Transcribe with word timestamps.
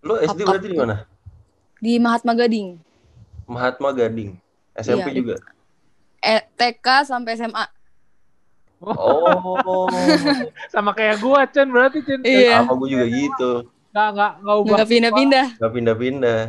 Lu 0.00 0.14
SD 0.16 0.40
Apa? 0.40 0.48
berarti 0.54 0.68
di 0.68 0.76
mana? 0.76 0.96
Di 1.78 1.92
Mahatma 1.98 2.32
Gading. 2.34 2.68
Mahatma 3.44 3.90
Gading. 3.90 4.38
SMP 4.74 5.10
Iya. 5.10 5.16
juga. 5.16 5.34
Eh, 6.20 6.42
TK 6.52 6.86
sampai 7.04 7.34
SMA. 7.34 7.64
Oh, 8.78 9.90
Sama 10.74 10.94
kayak 10.94 11.18
gua, 11.18 11.42
Chen 11.46 11.66
berarti 11.66 11.98
Chen. 12.00 12.22
Iya. 12.22 12.62
sama 12.62 12.78
gue 12.78 12.88
juga 12.88 13.06
gitu. 13.06 13.50
Nggak, 13.90 14.08
nggak, 14.14 14.32
nggak 14.38 14.56
ubah. 14.56 14.76
Nggak 14.78 14.88
pindah-pindah. 14.88 15.46
Gak 15.58 15.72
pindah-pindah. 15.74 16.40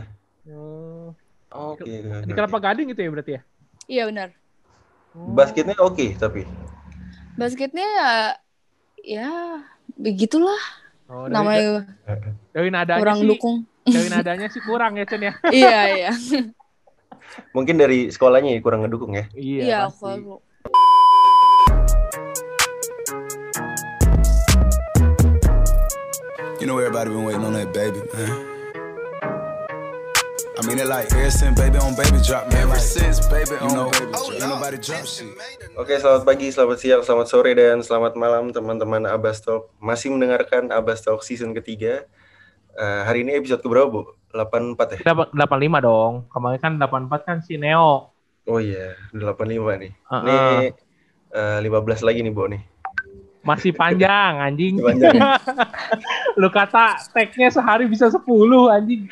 Oh. 0.46 1.10
Oke. 1.50 1.90
Di 2.26 2.32
Kelapa 2.32 2.58
Gading 2.60 2.94
gitu 2.94 3.02
ya 3.02 3.10
berarti 3.10 3.32
ya? 3.34 3.42
Iya 3.90 4.04
benar. 4.06 4.30
Oh. 5.18 5.34
Basketnya 5.34 5.74
oke 5.82 6.14
tapi. 6.16 6.46
Basketnya 7.34 7.88
ya, 7.88 8.12
ya 9.02 9.30
begitulah 9.96 10.60
Oh, 11.10 11.26
namanya 11.26 11.90
dari 12.60 12.76
nadanya 12.76 13.00
kurang 13.00 13.20
sih, 13.24 13.30
dukung. 13.32 13.58
dari 13.88 14.10
nadanya 14.12 14.48
sih 14.52 14.60
kurang 14.68 14.92
ya 15.00 15.06
Chen 15.08 15.22
ya. 15.24 15.34
iya 15.64 15.80
iya. 15.96 16.12
Mungkin 17.56 17.80
dari 17.80 18.12
sekolahnya 18.12 18.52
ya, 18.52 18.60
kurang 18.60 18.84
ngedukung 18.84 19.16
ya. 19.16 19.32
Iya 19.32 19.88
pasti. 19.88 20.04
kalau 20.04 20.44
You 26.60 26.68
know 26.68 26.76
everybody 26.76 27.08
been 27.08 27.24
waiting 27.24 27.48
on 27.48 27.56
that 27.56 27.72
baby, 27.72 28.04
man. 28.12 28.60
I 30.60 30.68
mean 30.68 30.76
it 30.76 30.92
like 30.92 31.08
ever 31.16 31.32
since 31.32 31.56
baby 31.56 31.80
on 31.80 31.96
baby 31.96 32.20
drop, 32.20 32.52
man. 32.52 32.68
Ever 32.68 32.76
since 32.84 33.24
baby 33.32 33.56
on 33.64 33.72
know, 33.72 33.88
baby 33.88 34.12
drop. 34.12 34.36
Ain't 34.36 34.44
nobody 34.44 34.76
drop 34.76 35.08
shit. 35.08 35.32
Oke, 35.80 35.96
selamat 35.96 36.28
pagi, 36.28 36.52
selamat 36.52 36.78
siang, 36.84 37.00
selamat 37.08 37.28
sore, 37.32 37.56
dan 37.56 37.80
selamat 37.80 38.20
malam 38.20 38.52
teman-teman 38.52 39.08
Abbas 39.08 39.40
Talk. 39.40 39.72
Masih 39.80 40.12
mendengarkan 40.12 40.68
Abbas 40.68 41.00
Talk 41.08 41.24
season 41.24 41.56
ketiga. 41.56 42.04
Eh, 42.80 43.02
hari 43.04 43.28
ini 43.28 43.36
episode 43.36 43.60
keberapa, 43.60 43.92
Bu? 43.92 44.02
84 44.32 45.04
ya? 45.04 45.12
Dapat 45.12 45.36
85 45.36 45.84
dong. 45.84 46.14
Kemarin 46.32 46.60
kan 46.64 46.74
84 46.80 47.28
kan 47.28 47.38
si 47.44 47.60
Neo. 47.60 48.16
Oh 48.48 48.60
iya, 48.64 48.96
85 49.12 49.76
nih. 49.84 49.92
Heeh. 49.92 50.72
Ini 51.36 51.60
eh, 51.60 51.60
15 51.60 52.08
lagi 52.08 52.24
nih, 52.24 52.32
Bu 52.32 52.48
nih. 52.48 52.64
Masih 53.44 53.76
panjang 53.76 54.40
anjing. 54.40 54.80
Masih 54.80 55.12
panjang. 55.12 55.16
Lu 56.40 56.48
kata 56.48 57.04
tag-nya 57.12 57.52
sehari 57.52 57.84
bisa 57.92 58.08
10 58.08 58.24
anjing. 58.72 59.12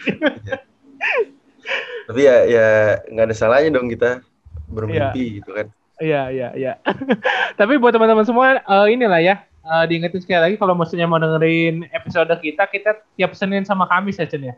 Tapi 2.08 2.22
ya 2.24 2.48
ya 2.48 2.68
nggak 3.12 3.26
ada 3.28 3.36
salahnya 3.36 3.76
dong 3.76 3.92
kita 3.92 4.24
bermimpi 4.72 5.44
gitu 5.44 5.52
kan. 5.52 5.68
Iya, 6.00 6.32
iya, 6.32 6.48
iya. 6.56 6.74
Tapi 7.60 7.76
buat 7.76 7.92
teman-teman 7.92 8.24
semua 8.24 8.64
eh, 8.64 8.88
inilah 8.96 9.20
ya. 9.20 9.44
Eh, 9.68 9.84
diingetin 9.86 10.18
sekali 10.18 10.40
lagi 10.42 10.56
kalau 10.56 10.74
maksudnya 10.74 11.04
mau 11.04 11.18
dengerin 11.18 11.86
episode 11.92 12.30
kita, 12.38 12.64
kita 12.66 12.90
tiap 13.14 13.32
Senin 13.32 13.62
sama 13.62 13.86
Kamis 13.86 14.16
ya, 14.16 14.26
Chen 14.26 14.46
ya. 14.46 14.56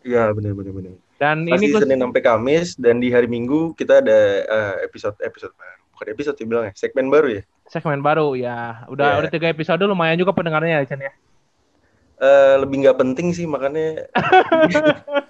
Iya, 0.00 0.30
benar 0.30 0.52
benar 0.52 0.70
benar. 0.70 0.92
Dan 1.16 1.46
Pasti 1.46 1.64
ini 1.64 1.74
Senin 1.74 1.98
sampai 1.98 2.20
Kamis 2.20 2.74
dan 2.76 2.98
di 2.98 3.08
hari 3.08 3.24
Minggu 3.24 3.72
kita 3.72 3.98
ada 3.98 4.18
eh, 4.42 4.74
episode 4.82 5.14
episode 5.18 5.50
baru. 5.54 5.78
Bukan 5.90 6.06
episode 6.10 6.34
sih 6.34 6.44
bilangnya, 6.44 6.72
segmen 6.74 7.06
baru 7.08 7.28
ya. 7.30 7.42
segmen 7.64 7.98
baru 7.98 8.36
ya. 8.36 8.84
Udah 8.86 9.08
Iya. 9.08 9.16
udah 9.24 9.30
tiga 9.30 9.46
episode 9.48 9.80
lumayan 9.82 10.14
juga 10.14 10.30
pendengarnya 10.30 10.78
ya, 10.78 10.84
Chen 10.84 11.00
ya. 11.00 11.10
Eh, 12.14 12.54
lebih 12.60 12.84
nggak 12.84 12.96
penting 12.96 13.32
sih 13.32 13.42
makanya 13.42 14.06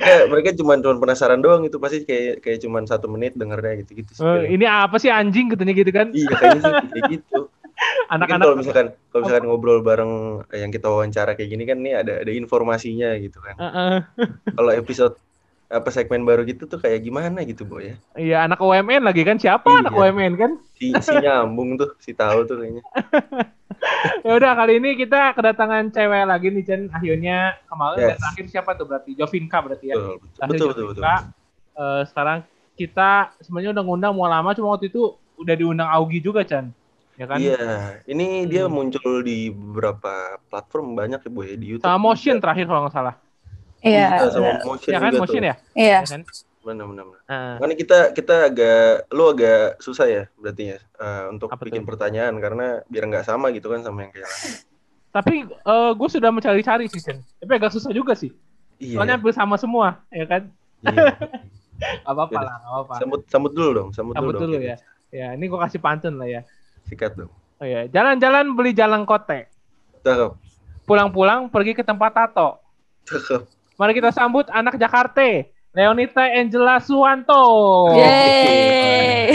mereka 0.00 0.26
mereka 0.32 0.50
cuma 0.56 0.72
cuma 0.80 0.96
penasaran 0.96 1.40
doang 1.44 1.62
itu 1.68 1.76
pasti 1.76 2.08
kayak 2.08 2.40
kayak 2.40 2.58
cuma 2.64 2.80
satu 2.88 3.06
menit 3.12 3.36
dengernya 3.36 3.84
gitu 3.84 4.00
gitu 4.00 4.10
sih. 4.16 4.24
Eh, 4.24 4.56
ini 4.56 4.64
apa 4.64 4.96
sih 4.96 5.12
anjing 5.12 5.52
katanya 5.52 5.74
gitu 5.76 5.92
kan? 5.92 6.08
Iya 6.16 6.32
kayaknya 6.32 6.60
sih 6.64 6.72
kayak 6.88 7.04
gitu. 7.12 7.40
Anak-anak 8.12 8.44
kalau 8.44 8.56
misalkan 8.60 8.86
kalau 9.08 9.20
misalkan 9.24 9.44
ngobrol 9.48 9.80
bareng 9.80 10.12
yang 10.52 10.68
kita 10.72 10.86
wawancara 10.88 11.32
kayak 11.36 11.50
gini 11.52 11.64
kan 11.68 11.78
nih 11.80 11.94
ada 12.00 12.12
ada 12.24 12.32
informasinya 12.32 13.16
gitu 13.20 13.40
kan. 13.40 13.56
Heeh. 13.56 13.96
Kalau 14.56 14.72
episode 14.72 15.14
apa 15.70 15.86
segmen 15.88 16.26
baru 16.26 16.42
gitu 16.42 16.66
tuh 16.66 16.82
kayak 16.82 16.98
gimana 17.00 17.46
gitu 17.46 17.62
boy 17.62 17.94
ya. 17.94 17.96
Iya, 18.18 18.36
anak 18.44 18.58
UMN 18.58 19.06
lagi 19.06 19.22
kan 19.22 19.38
siapa 19.38 19.70
Iya. 19.70 19.86
anak 19.86 19.92
UMN 19.94 20.32
kan? 20.34 20.50
Si 20.74 20.90
si 20.98 21.14
nyambung 21.14 21.78
tuh, 21.78 21.94
si 21.96 22.10
tahu 22.10 22.42
tuh 22.44 22.58
kayaknya. 22.58 22.82
Ya 24.20 24.36
udah 24.36 24.52
kali 24.52 24.76
ini 24.76 24.92
kita 24.92 25.32
kedatangan 25.32 25.88
cewek 25.88 26.28
lagi 26.28 26.52
nih 26.52 26.64
Chen. 26.66 26.80
Akhirnya 26.92 27.56
kemarin 27.64 27.96
dan 27.96 28.08
Yes. 28.12 28.20
terakhir 28.20 28.44
siapa 28.52 28.70
tuh 28.76 28.84
berarti? 28.84 29.10
Jovinka 29.16 29.56
berarti 29.56 29.86
ya. 29.88 29.96
Betul 29.96 30.20
betul 30.20 30.66
betul 30.68 30.84
betul. 30.92 31.00
betul. 31.00 31.24
Eh, 31.80 32.02
sekarang 32.04 32.38
kita 32.76 33.10
sebenarnya 33.40 33.70
udah 33.72 33.84
ngundang 33.86 34.12
mau 34.12 34.28
lama 34.28 34.52
cuma 34.52 34.76
waktu 34.76 34.92
itu 34.92 35.16
udah 35.40 35.54
diundang 35.56 35.88
Augie 35.88 36.20
juga 36.20 36.44
Chan. 36.44 36.68
Ya 37.16 37.24
kan? 37.24 37.40
Iya, 37.40 37.56
ini 38.04 38.44
dia 38.44 38.68
Hmm. 38.68 38.76
muncul 38.76 39.24
di 39.24 39.48
beberapa 39.48 40.12
platform 40.48 40.92
banyak 40.92 41.20
ya 41.24 41.30
boy 41.32 41.48
di 41.56 41.66
YouTube. 41.76 41.84
Sama 41.84 41.96
Motion 41.96 42.36
terakhir 42.36 42.68
kalau 42.68 42.84
nggak 42.84 42.92
salah. 42.92 43.14
Iya. 43.80 44.08
sama 44.26 44.36
benar. 44.36 44.54
Motion 44.62 44.90
Ya 44.90 44.98
kan 44.98 45.10
juga 45.10 45.20
Motion 45.20 45.40
tuh. 45.40 45.48
ya? 45.48 45.54
Iya. 45.72 45.98
Ya 45.98 46.00
kan? 46.06 46.22
Benar 46.60 46.84
benar. 46.86 47.04
benar. 47.08 47.20
Nah, 47.24 47.52
Makanya 47.56 47.76
kita 47.76 47.98
kita 48.12 48.34
agak 48.46 48.80
lu 49.08 49.24
agak 49.26 49.60
susah 49.78 50.06
ya 50.06 50.22
berarti 50.36 50.62
ya 50.68 50.78
eh, 50.78 51.24
untuk 51.28 51.48
Apa 51.48 51.62
bikin 51.62 51.82
tuh? 51.82 51.88
pertanyaan 51.88 52.34
karena 52.36 52.66
biar 52.86 53.04
nggak 53.06 53.24
sama 53.24 53.48
gitu 53.50 53.68
kan 53.68 53.80
sama 53.80 54.04
yang 54.04 54.12
kayak 54.12 54.28
lain. 54.28 54.52
tapi 55.16 55.42
gue 55.96 56.08
sudah 56.08 56.30
mencari-cari 56.30 56.86
sih 56.86 57.00
Chen. 57.00 57.18
Tapi 57.40 57.52
agak 57.52 57.72
susah 57.72 57.90
juga 57.90 58.14
sih. 58.14 58.30
Iya. 58.78 58.96
Soalnya 58.96 59.14
hampir 59.16 59.34
sama 59.34 59.56
semua, 59.56 59.98
ya 60.08 60.24
kan? 60.24 60.42
iya. 60.86 61.16
Apa-apa 62.04 62.36
lah, 62.36 62.56
apa-apa. 62.60 62.92
Sambut 63.00 63.20
sambut 63.26 63.52
dulu 63.56 63.70
dong, 63.72 63.88
sambut, 63.90 64.12
Sambut 64.12 64.36
dulu, 64.36 64.52
dulu 64.52 64.56
dong. 64.60 64.68
ya. 64.68 64.76
Ya, 65.10 65.26
ini 65.32 65.48
gue 65.48 65.56
kasih 65.58 65.80
pantun 65.80 66.20
lah 66.20 66.28
ya. 66.28 66.40
Sikat 66.84 67.16
dong. 67.16 67.32
Oh 67.56 67.64
ya, 67.64 67.88
jalan-jalan 67.88 68.52
beli 68.52 68.70
jalan 68.70 69.02
kote. 69.02 69.48
Cakep. 70.00 70.36
Pulang-pulang 70.84 71.48
pergi 71.48 71.72
ke 71.72 71.80
tempat 71.80 72.12
tato. 72.12 72.60
Cakep. 73.04 73.48
Mari 73.80 73.96
kita 73.96 74.12
sambut 74.12 74.44
anak 74.52 74.76
Jakarta, 74.76 75.24
Leonita 75.72 76.20
Angela 76.20 76.76
Suwanto. 76.78 77.40
Yeay. 77.96 79.32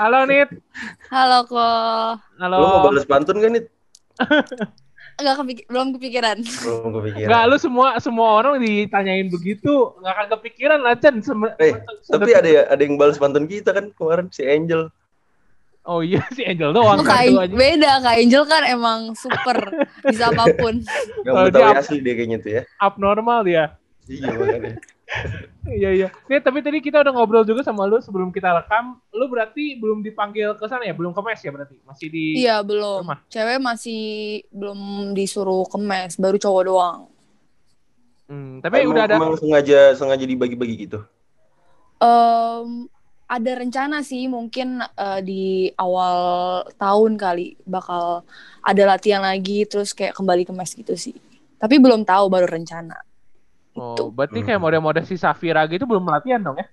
Halo 0.00 0.24
Nit. 0.24 0.48
Halo 1.12 1.44
kok. 1.44 2.24
Halo. 2.40 2.56
Lu 2.56 2.64
mau 2.64 2.80
balas 2.82 3.04
pantun 3.04 3.36
kan 3.36 3.52
nih? 3.52 3.64
Enggak 5.14 5.44
kepik 5.44 5.68
belum 5.68 5.92
kepikiran. 5.94 6.40
Belum 6.40 6.88
kepikiran. 6.90 7.28
Enggak, 7.28 7.42
lu 7.46 7.56
semua 7.60 7.88
semua 8.00 8.28
orang 8.32 8.56
ditanyain 8.58 9.28
begitu, 9.28 9.92
nggak 10.00 10.12
akan 10.16 10.26
kepikiran 10.40 10.80
lah 10.80 10.96
Chen. 10.96 11.20
Sem- 11.20 11.52
Eh, 11.60 11.76
Tapi 12.08 12.32
ada 12.32 12.48
ya 12.48 12.62
ada 12.64 12.80
yang 12.80 12.96
balas 12.96 13.20
pantun 13.20 13.44
kita 13.44 13.76
kan 13.76 13.92
kemarin 13.92 14.32
si 14.32 14.40
Angel. 14.42 14.88
Oh 15.84 16.00
iya 16.00 16.24
si 16.32 16.40
Angel 16.42 16.72
doang. 16.72 16.96
Oh, 16.96 17.04
Kak 17.04 17.20
aja. 17.22 17.44
beda 17.46 18.00
Kak 18.00 18.16
Angel 18.16 18.44
kan 18.44 18.62
emang 18.64 19.12
super 19.12 19.56
bisa 20.00 20.28
apa 20.28 20.48
pun. 20.54 20.80
Kalau 21.22 21.44
Betawi 21.46 21.60
dia- 21.66 21.78
asli 21.78 21.98
dia 22.00 22.14
kayaknya 22.14 22.38
tuh 22.38 22.50
ya. 22.50 22.62
Abnormal 22.78 23.40
dia. 23.44 23.64
Iya 24.04 24.28
makanya. 24.32 24.74
Iya 25.64 25.90
iya. 25.94 26.08
Nih 26.26 26.40
tapi 26.40 26.60
tadi 26.60 26.76
kita 26.78 27.00
udah 27.00 27.08
ngobrol 27.10 27.40
juga 27.42 27.60
sama 27.60 27.84
lu 27.84 27.96
sebelum 27.96 28.28
kita 28.28 28.52
rekam. 28.54 29.00
Lu 29.10 29.28
berarti 29.28 29.76
belum 29.76 30.00
dipanggil 30.00 30.52
ke 30.52 30.64
sana 30.64 30.82
ya? 30.82 30.92
Belum 30.92 31.08
ke 31.10 31.20
mes 31.20 31.38
ya 31.38 31.48
berarti? 31.48 31.76
Masih 31.82 32.08
di 32.08 32.24
Iya 32.38 32.60
belum. 32.60 33.00
Rumah. 33.00 33.20
Cewek 33.26 33.58
masih 33.58 34.02
belum 34.50 34.80
disuruh 35.12 35.64
ke 35.64 35.78
mes, 35.78 36.12
baru 36.14 36.36
cowok 36.36 36.62
doang. 36.64 37.00
Hmm, 38.26 38.60
tapi 38.60 38.80
Emang- 38.80 38.90
udah 38.90 39.02
ada 39.06 39.14
emang 39.14 39.36
sengaja 39.36 39.92
sengaja 39.94 40.24
dibagi-bagi 40.26 40.74
gitu. 40.82 41.00
Em, 41.96 42.88
ada 43.24 43.50
rencana 43.56 44.04
sih 44.04 44.28
mungkin 44.28 44.80
eh, 44.82 45.20
di 45.24 45.42
awal 45.74 46.16
tahun 46.76 47.16
kali 47.16 47.56
bakal 47.64 48.22
ada 48.60 48.82
latihan 48.84 49.24
lagi 49.24 49.64
terus 49.64 49.92
kayak 49.92 50.12
kembali 50.12 50.44
ke 50.44 50.52
mes 50.52 50.70
gitu 50.72 50.94
sih. 50.94 51.16
Tapi 51.56 51.80
belum 51.80 52.04
tahu 52.04 52.28
baru 52.28 52.44
rencana. 52.44 53.00
Oh, 53.74 53.96
Itu. 53.96 54.04
berarti 54.12 54.44
Hmm. 54.44 54.46
kayak 54.46 54.60
mode-mode 54.60 55.02
si 55.02 55.16
Safira 55.16 55.64
gitu 55.66 55.82
belum 55.82 56.06
latihan 56.06 56.38
dong 56.38 56.60
ya? 56.60 56.68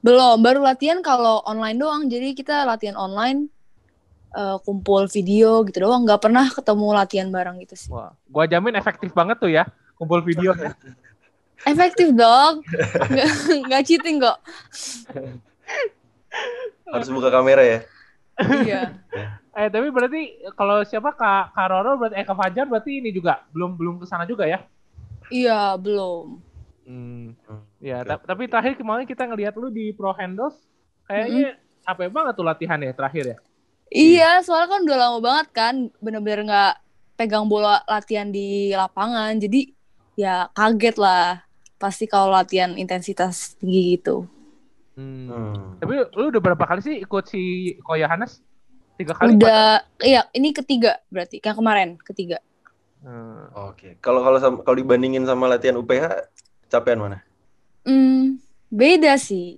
Belum, 0.00 0.40
baru 0.40 0.64
latihan 0.64 1.04
kalau 1.04 1.44
online 1.44 1.76
doang. 1.76 2.08
Jadi 2.08 2.32
kita 2.32 2.64
latihan 2.64 2.96
online 2.96 3.50
eh, 4.30 4.56
kumpul 4.62 5.10
video 5.10 5.66
gitu 5.66 5.82
doang. 5.84 6.06
Nggak 6.06 6.22
pernah 6.22 6.46
ketemu 6.48 6.86
latihan 6.94 7.28
bareng 7.28 7.58
gitu 7.66 7.74
sih. 7.74 7.90
Wah, 7.90 8.14
gua 8.30 8.46
jamin 8.46 8.78
efektif 8.78 9.10
banget 9.10 9.42
tuh 9.42 9.50
ya 9.50 9.66
kumpul 9.98 10.22
video. 10.22 10.54
Efektif 11.60 12.14
dong. 12.16 12.64
Nggak, 13.12 13.28
nggak 13.68 13.82
cheating 13.84 14.16
kok. 14.16 14.38
Harus 16.92 17.08
buka 17.10 17.28
kamera 17.30 17.62
ya. 17.62 17.78
Iya. 18.40 18.82
eh 19.58 19.68
tapi 19.68 19.90
berarti 19.90 20.46
kalau 20.54 20.80
siapa 20.86 21.10
Kak 21.12 21.52
Kak 21.54 21.66
Roro 21.70 21.98
berarti 21.98 22.14
eh 22.18 22.24
Kak 22.26 22.38
Fajar 22.38 22.66
berarti 22.70 23.02
ini 23.02 23.10
juga 23.10 23.42
belum 23.50 23.74
belum 23.76 23.94
ke 24.02 24.06
sana 24.06 24.24
juga 24.24 24.46
ya? 24.46 24.62
Iya, 25.30 25.74
belum. 25.78 26.38
Hmm. 26.86 27.34
Hmm, 27.46 27.62
Ya, 27.80 28.04
ta- 28.04 28.20
tapi 28.20 28.44
terakhir 28.44 28.76
kemarin 28.76 29.08
kita 29.08 29.24
ngelihat 29.24 29.56
lu 29.56 29.72
di 29.72 29.96
Pro 29.96 30.12
Handles 30.12 30.52
kayaknya 31.08 31.56
capek 31.80 32.12
banget 32.12 32.34
tuh 32.36 32.44
latihan 32.44 32.76
ya 32.76 32.92
terakhir 32.92 33.24
ya. 33.24 33.38
Iya, 33.90 34.30
soalnya 34.46 34.68
kan 34.70 34.80
udah 34.86 34.98
lama 35.00 35.18
banget 35.18 35.46
kan, 35.50 35.74
bener-bener 35.98 36.46
nggak 36.46 36.74
pegang 37.18 37.50
bola 37.50 37.82
latihan 37.90 38.28
di 38.30 38.70
lapangan, 38.70 39.34
jadi 39.40 39.74
ya 40.14 40.46
kaget 40.54 40.96
lah. 41.00 41.42
Pasti 41.80 42.04
kalau 42.06 42.30
latihan 42.30 42.76
intensitas 42.76 43.56
tinggi 43.58 43.96
gitu. 43.98 44.28
Hmm. 45.30 45.78
Tapi 45.78 45.92
lu 46.16 46.24
udah 46.34 46.42
berapa 46.42 46.64
kali 46.66 46.80
sih 46.82 46.96
ikut 47.00 47.24
si 47.26 47.40
Koya 47.80 48.10
Hanes? 48.10 48.42
Tiga 48.98 49.16
kali? 49.16 49.34
empat? 49.34 49.40
Udah, 49.40 49.70
iya 50.04 50.22
ini 50.36 50.52
ketiga 50.52 51.00
berarti, 51.08 51.40
yang 51.40 51.56
kemarin 51.56 51.88
ketiga. 52.02 52.38
Hmm. 53.00 53.48
Oke. 53.72 53.96
Kalau 54.04 54.20
kalau 54.20 54.38
sama- 54.42 54.60
kalau 54.60 54.76
dibandingin 54.76 55.24
sama 55.24 55.48
latihan 55.48 55.80
UPH, 55.80 56.28
capean 56.68 57.00
mana? 57.00 57.18
Hmm, 57.88 58.36
beda 58.68 59.16
sih. 59.16 59.56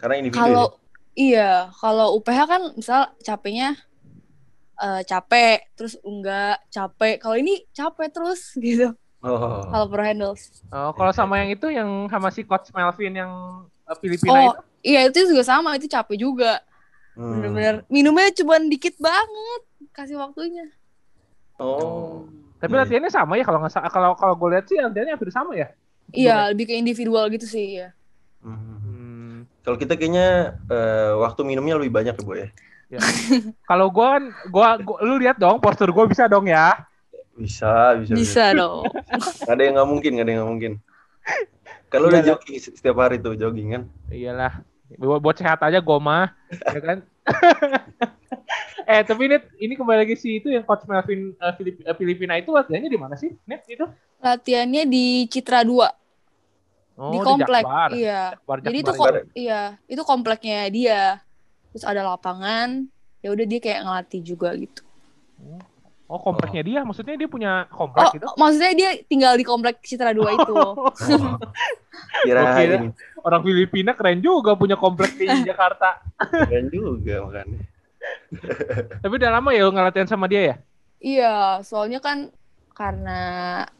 Karena 0.00 0.18
individu 0.18 0.42
Kalau 0.42 0.66
ya? 0.66 0.78
iya, 1.14 1.50
kalau 1.78 2.18
UPH 2.18 2.40
kan 2.50 2.62
misal 2.74 3.00
capeknya 3.22 3.78
eh, 4.82 5.02
capek, 5.06 5.62
terus 5.78 5.94
enggak 6.02 6.58
capek. 6.74 7.22
Kalau 7.22 7.36
ini 7.38 7.62
capek 7.70 8.08
terus 8.10 8.50
gitu. 8.58 8.90
Oh. 9.22 9.62
Kalau 9.70 9.86
pro 9.86 10.02
handles. 10.02 10.66
Oh, 10.74 10.90
kalau 10.90 11.14
sama 11.14 11.38
yang 11.38 11.54
itu 11.54 11.70
yang 11.70 12.10
sama 12.10 12.34
si 12.34 12.42
coach 12.42 12.74
Melvin 12.74 13.14
yang 13.14 13.32
Filipina 13.98 14.30
Oh, 14.30 14.38
itu. 14.38 14.60
iya 14.82 15.00
itu 15.06 15.18
juga 15.26 15.42
sama, 15.42 15.76
itu 15.76 15.86
capek 15.86 16.16
juga. 16.16 16.60
Hmm. 17.12 17.36
Bener-bener 17.36 17.74
minumnya 17.86 18.32
cuma 18.32 18.56
dikit 18.58 18.96
banget 18.96 19.62
kasih 19.92 20.16
waktunya. 20.16 20.68
Oh. 21.56 22.24
Tapi 22.56 22.72
Iya. 22.72 22.80
latihannya 22.86 23.10
sama 23.10 23.34
ya 23.34 23.44
kalau 23.44 23.58
nggak 23.58 23.74
kalau 23.90 24.14
kalau 24.14 24.34
gue 24.34 24.48
lihat 24.54 24.64
sih 24.66 24.78
latihannya 24.78 25.12
hampir 25.12 25.28
sama 25.28 25.52
ya. 25.52 25.68
Iya, 26.12 26.52
lebih 26.54 26.70
ke 26.70 26.74
individual 26.74 27.26
gitu 27.28 27.44
sih 27.44 27.82
ya. 27.82 27.88
Hmm. 28.40 29.44
Kalau 29.62 29.76
kita 29.76 29.94
kayaknya 29.94 30.58
eh, 30.66 31.12
waktu 31.18 31.42
minumnya 31.42 31.78
lebih 31.78 31.90
banyak 31.90 32.14
ya, 32.14 32.22
Bu 32.24 32.34
ya. 32.34 32.48
Ya. 32.92 33.00
kalau 33.64 33.88
gue 33.88 34.04
kan, 34.04 34.22
gua, 34.52 34.76
gua- 34.76 35.00
lu 35.00 35.16
lihat 35.16 35.40
dong 35.40 35.56
postur 35.58 35.88
gue 35.88 36.04
bisa 36.06 36.28
dong 36.28 36.44
ya. 36.44 36.76
Bisa, 37.32 37.96
bisa. 37.96 38.12
Bisa 38.12 38.44
dong. 38.52 38.84
Nggak 39.42 39.54
ada 39.56 39.62
yang 39.64 39.74
nggak 39.80 39.88
mungkin, 39.88 40.10
nggak 40.12 40.24
ada 40.24 40.30
yang 40.30 40.40
nggak 40.40 40.52
mungkin. 40.52 40.72
Kalau 41.92 42.08
udah 42.08 42.24
Iyalah. 42.24 42.40
jogging 42.40 42.56
setiap 42.58 42.96
hari 42.98 43.20
tuh 43.20 43.36
jogging 43.36 43.68
kan. 43.76 43.82
Iyalah, 44.08 44.64
buat, 44.96 45.20
buat 45.20 45.36
sehat 45.36 45.60
aja 45.60 45.78
gue 45.78 45.98
mah, 46.00 46.32
ya 46.48 46.80
kan. 46.80 46.98
eh 48.90 49.02
tapi 49.06 49.30
net 49.30 49.46
ini 49.62 49.78
kembali 49.78 49.98
lagi 50.02 50.16
si 50.18 50.42
itu 50.42 50.50
yang 50.50 50.66
coach 50.66 50.82
Melvin 50.90 51.36
eh, 51.38 51.52
Filip- 51.54 51.84
eh, 51.86 51.94
Filipina 51.94 52.34
itu 52.40 52.50
latihannya 52.50 52.90
di 52.90 52.98
mana 52.98 53.14
sih? 53.14 53.30
Net 53.46 53.62
itu? 53.68 53.84
Latihannya 54.18 54.82
di 54.88 55.28
Citra 55.28 55.62
2, 55.62 55.86
Oh, 56.98 57.12
di 57.14 57.18
komplek. 57.24 57.64
Jakbar. 57.64 57.90
Iya. 57.92 58.22
Jakbar, 58.36 58.56
Jadi 58.60 58.76
itu 58.80 58.90
Jakbar, 58.92 59.12
kok 59.12 59.36
iya, 59.36 59.62
itu 59.88 60.02
kompleknya 60.04 60.58
dia. 60.68 61.02
Terus 61.72 61.84
ada 61.88 62.04
lapangan, 62.04 62.84
ya 63.24 63.28
udah 63.32 63.46
dia 63.48 63.60
kayak 63.60 63.80
ngelatih 63.84 64.20
juga 64.20 64.52
gitu. 64.56 64.82
Oh 66.06 66.18
kompleknya 66.18 66.62
dia, 66.62 66.80
maksudnya 66.82 67.16
dia 67.16 67.24
punya 67.26 67.64
Oh, 67.68 67.76
komplek 67.78 68.04
gitu. 68.14 68.26
maksudnya 68.36 68.72
dia 68.72 68.90
tinggal 69.02 69.32
di 69.34 69.42
komplek 69.42 69.80
Citra 69.80 70.12
2 70.12 70.28
itu. 70.38 70.54
Oh. 70.54 70.76
Kirain 72.22 72.92
Orang 73.22 73.42
Filipina 73.42 73.94
keren 73.94 74.20
juga 74.20 74.52
punya 74.52 74.74
komplek 74.74 75.14
di 75.16 75.24
Jakarta. 75.48 76.02
keren 76.18 76.68
juga 76.68 77.24
makanya. 77.24 77.58
Tapi 78.98 79.12
udah 79.14 79.30
lama 79.30 79.50
ya 79.52 79.62
lu 79.62 79.72
ngelatihan 79.72 80.08
sama 80.08 80.26
dia 80.26 80.42
ya? 80.42 80.56
iya, 80.98 81.58
soalnya 81.62 81.98
kan 81.98 82.30
karena 82.72 83.20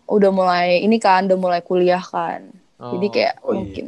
udah 0.05 0.31
mulai 0.31 0.83
ini 0.83 0.99
kan 0.99 1.27
udah 1.27 1.39
mulai 1.39 1.61
kuliah 1.61 2.03
kan. 2.03 2.51
Jadi 2.79 3.07
Oh, 3.07 3.13
kayak 3.13 3.35
Oh, 3.39 3.51
iya. 3.51 3.55
mungkin 3.55 3.87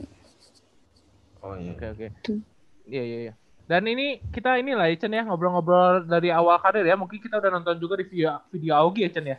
Oh 1.40 1.54
iya. 1.54 1.70
Oke 1.75 1.87
oke. 1.90 2.06
Tuh. 2.22 2.38
Iya 2.84 3.02
iya 3.02 3.19
iya. 3.30 3.34
Dan 3.64 3.88
ini 3.88 4.20
kita 4.28 4.61
inilah 4.61 4.93
ya 4.93 4.96
Chen 5.00 5.16
ya 5.16 5.25
ngobrol-ngobrol 5.25 6.05
dari 6.05 6.28
awal 6.28 6.61
karir 6.61 6.84
ya. 6.84 6.96
Mungkin 7.00 7.16
kita 7.16 7.40
udah 7.40 7.50
nonton 7.50 7.81
juga 7.81 7.96
di 7.96 8.05
video 8.05 8.37
video 8.52 8.72
Augie 8.76 9.08
ya 9.08 9.11
Chen 9.12 9.26
ya. 9.26 9.38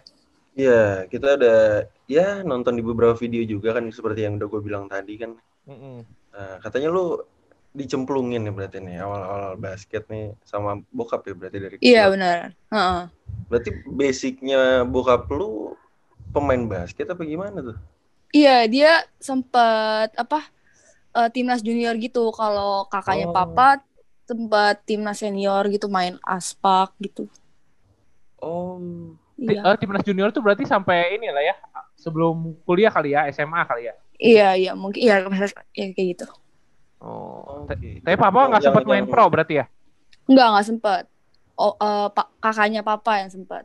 Iya, 0.56 0.83
kita 1.12 1.36
udah 1.38 1.60
ya 2.07 2.42
nonton 2.42 2.80
di 2.80 2.83
beberapa 2.83 3.13
video 3.13 3.44
juga 3.44 3.75
kan 3.75 3.86
seperti 3.92 4.24
yang 4.25 4.39
udah 4.39 4.48
gue 4.50 4.62
bilang 4.63 4.86
tadi 4.88 5.13
kan. 5.19 5.36
Mm-mm. 5.68 6.01
Nah, 6.33 6.54
katanya 6.63 6.89
lu 6.89 7.22
dicemplungin 7.75 8.48
ya 8.48 8.51
berarti 8.56 8.80
nih 8.80 9.04
awal-awal 9.04 9.60
basket 9.60 10.07
nih 10.07 10.31
sama 10.48 10.80
bokap 10.95 11.27
ya 11.27 11.33
berarti 11.36 11.57
dari 11.60 11.75
iya 11.83 12.07
kecil. 12.07 12.13
benar. 12.16 12.38
Heeh. 12.72 13.01
Berarti 13.51 13.69
basicnya 13.83 14.62
bokap 14.88 15.27
lu 15.30 15.75
pemain 16.31 16.63
basket 16.66 17.12
apa 17.12 17.22
gimana 17.22 17.60
tuh? 17.62 17.77
Iya, 18.31 18.66
dia 18.72 18.92
sempat 19.19 20.16
apa 20.16 20.48
eh, 21.13 21.30
timnas 21.36 21.60
junior 21.62 21.94
gitu. 22.00 22.31
Kalau 22.31 22.88
kakaknya 22.88 23.27
Oh. 23.27 23.36
papa 23.36 23.83
sempat 24.25 24.81
timnas 24.83 25.22
senior 25.22 25.69
gitu 25.69 25.86
main 25.88 26.18
aspak 26.22 26.92
gitu. 27.00 27.30
Oh, 28.42 28.77
Iya. 29.36 29.62
eh, 29.63 29.77
timnas 29.77 30.04
junior 30.04 30.30
tuh 30.31 30.42
berarti 30.42 30.66
sampai 30.66 31.18
ini 31.18 31.30
lah 31.30 31.44
ya. 31.44 31.56
Sebelum 31.95 32.54
kuliah 32.63 32.92
kali 32.92 33.13
ya, 33.13 33.25
SMA 33.31 33.62
kali 33.66 33.89
ya. 33.89 33.94
Iya, 34.16 34.50
iya, 34.56 34.72
mungkin 34.74 35.00
iya 35.01 35.16
ya, 35.74 35.86
kayak 35.92 36.07
gitu. 36.16 36.25
Oh. 37.00 37.68
oke. 37.68 37.69
Ta- 37.69 37.77
Tapi 37.77 38.16
papa 38.18 38.39
nggak 38.50 38.63
sempat 38.63 38.83
main 38.88 39.06
pro 39.06 39.27
berarti 39.27 39.60
ya? 39.62 39.66
Enggak, 40.25 40.48
enggak 40.51 40.66
sempat. 40.66 41.04
Oh, 41.56 41.75
eh, 41.75 42.07
pa- 42.12 42.31
kakaknya 42.39 42.81
papa 42.81 43.24
yang 43.24 43.31
sempat. 43.31 43.63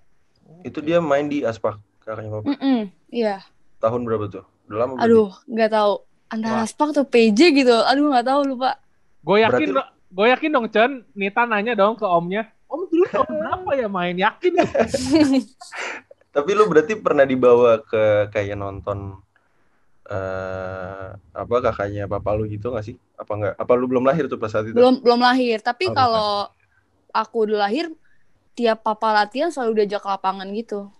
Itu 0.62 0.83
dia 0.83 0.99
main 0.99 1.31
di 1.31 1.47
Aspak 1.47 1.79
kakaknya 2.03 2.31
papa. 2.37 2.47
Mm-mm, 2.51 2.81
iya. 3.11 3.41
Tahun 3.79 4.01
berapa 4.03 4.27
tuh? 4.29 4.45
Udah 4.69 4.79
lama? 4.87 4.93
Aduh, 4.99 5.31
nggak 5.47 5.71
tahu. 5.71 5.93
Antara 6.31 6.62
Wah. 6.62 6.67
aspak 6.67 6.95
atau 6.95 7.05
PJ 7.07 7.39
gitu. 7.55 7.75
Aduh, 7.75 8.11
nggak 8.11 8.27
tahu 8.27 8.41
lupa. 8.55 8.79
Gue 9.23 9.43
yakin, 9.43 9.71
Berarti- 9.71 10.00
gue 10.11 10.27
yakin 10.27 10.51
dong 10.51 10.67
Chen. 10.71 11.07
Nita 11.15 11.47
nanya 11.47 11.79
dong 11.79 11.95
ke 11.95 12.07
omnya. 12.07 12.51
Om 12.71 12.87
dulu 12.91 13.05
tahun 13.11 13.31
berapa 13.41 13.71
ya 13.79 13.89
main? 13.91 14.15
Yakin 14.19 14.53
ya? 14.59 14.67
Tapi 16.37 16.51
lu 16.55 16.71
berarti 16.71 16.95
pernah 16.95 17.27
dibawa 17.27 17.83
ke 17.83 18.31
kayak 18.31 18.55
nonton 18.59 19.19
eh 20.11 21.07
apa 21.15 21.55
kakaknya 21.62 22.11
papa 22.11 22.35
lu 22.35 22.47
gitu 22.51 22.75
gak 22.75 22.83
sih? 22.83 22.99
Apa 23.15 23.33
enggak? 23.39 23.55
Apa 23.59 23.73
lu 23.79 23.87
belum 23.87 24.05
lahir 24.07 24.27
tuh 24.27 24.39
pas 24.39 24.51
saat 24.51 24.67
itu? 24.67 24.75
belum 24.75 25.03
belum 25.03 25.21
lahir. 25.23 25.62
Tapi 25.62 25.91
Oh, 25.91 25.95
kalau 25.95 26.51
aku 27.15 27.47
udah 27.47 27.67
lahir, 27.67 27.91
tiap 28.59 28.83
papa 28.83 29.15
latihan 29.15 29.51
selalu 29.55 29.83
diajak 29.83 30.03
ke 30.03 30.09
lapangan 30.11 30.47
gitu. 30.55 30.91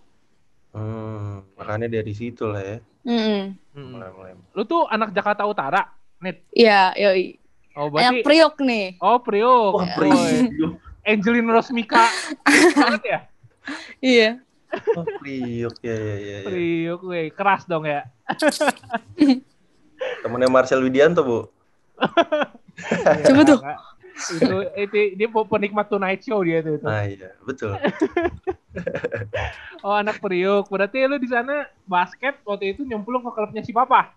Hmm, 0.71 1.43
makanya 1.59 1.91
dari 1.91 2.13
situ 2.15 2.47
lah 2.47 2.63
ya. 2.63 2.77
Mm-mm. 3.03 3.51
Mm-mm. 3.75 3.91
Mulai-mulai. 3.99 4.31
Lu 4.55 4.63
tuh 4.63 4.87
anak 4.87 5.11
Jakarta 5.11 5.43
Utara, 5.43 5.91
Net. 6.23 6.47
Iya, 6.55 6.95
yoi. 6.95 7.40
Oh 7.71 7.87
Yang 7.87 8.19
berarti. 8.19 8.25
priok 8.27 8.55
nih. 8.59 8.85
Oh 8.99 9.17
Priok. 9.23 9.73
Wah, 9.79 9.87
Woi. 9.95 10.51
Priok. 10.51 10.73
Angelina 11.01 11.51
Rosmika. 11.55 12.05
banget 12.75 13.03
ya? 13.05 13.19
Iya. 14.01 14.29
Oh, 14.97 15.05
Priok. 15.21 15.75
Ya, 15.85 15.93
ya, 15.93 16.15
ya, 16.17 16.37
ya. 16.41 16.49
Priok, 16.49 17.01
weh. 17.05 17.29
keras 17.29 17.63
dong 17.69 17.85
ya. 17.85 18.09
Temennya 20.25 20.49
Marcel 20.49 20.81
Widianto, 20.81 21.21
Bu. 21.21 21.39
Coba 23.29 23.41
tuh. 23.45 23.59
Itu, 24.21 24.57
itu 24.77 24.97
dia 25.17 25.27
penikmat 25.29 25.87
Tonight 25.89 26.21
Show 26.25 26.41
dia 26.41 26.65
tuh. 26.65 26.77
itu. 26.77 26.85
Nah, 26.85 27.05
iya, 27.05 27.29
betul. 27.45 27.77
Oh 29.85 29.93
anak 29.93 30.17
Priok. 30.17 30.65
Berarti 30.69 31.05
lu 31.05 31.21
di 31.21 31.29
sana 31.29 31.69
basket 31.85 32.41
waktu 32.41 32.73
itu 32.73 32.81
nyemplung 32.81 33.21
ke 33.21 33.31
klubnya 33.33 33.61
si 33.61 33.69
Papa. 33.69 34.13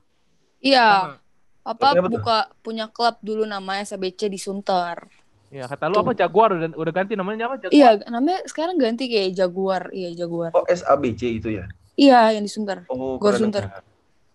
Iya. 0.65 1.21
Papa 1.65 1.97
Kenapa 1.97 2.13
tuh? 2.13 2.13
buka 2.21 2.39
punya 2.61 2.87
klub 2.93 3.17
dulu 3.25 3.49
namanya 3.49 3.89
SBC 3.89 4.29
di 4.29 4.37
Sunter. 4.37 5.09
Ya 5.49 5.65
kata 5.65 5.89
lu 5.89 5.97
apa 5.97 6.13
Jaguar 6.13 6.53
udah, 6.53 6.77
udah 6.77 6.93
ganti 6.93 7.17
namanya 7.17 7.49
apa 7.49 7.57
Jaguar? 7.57 7.73
Iya, 7.73 7.91
namanya 8.13 8.45
sekarang 8.45 8.77
ganti 8.77 9.09
kayak 9.09 9.33
Jaguar. 9.33 9.89
Iya, 9.97 10.13
Jaguar. 10.13 10.53
Oh, 10.53 10.69
SABC 10.69 11.41
itu 11.41 11.49
ya? 11.57 11.65
Iya, 11.97 12.37
yang 12.37 12.45
di 12.45 12.53
Sunter. 12.53 12.85
Oh, 12.93 13.17
Gor. 13.17 13.33
Sunter. 13.41 13.65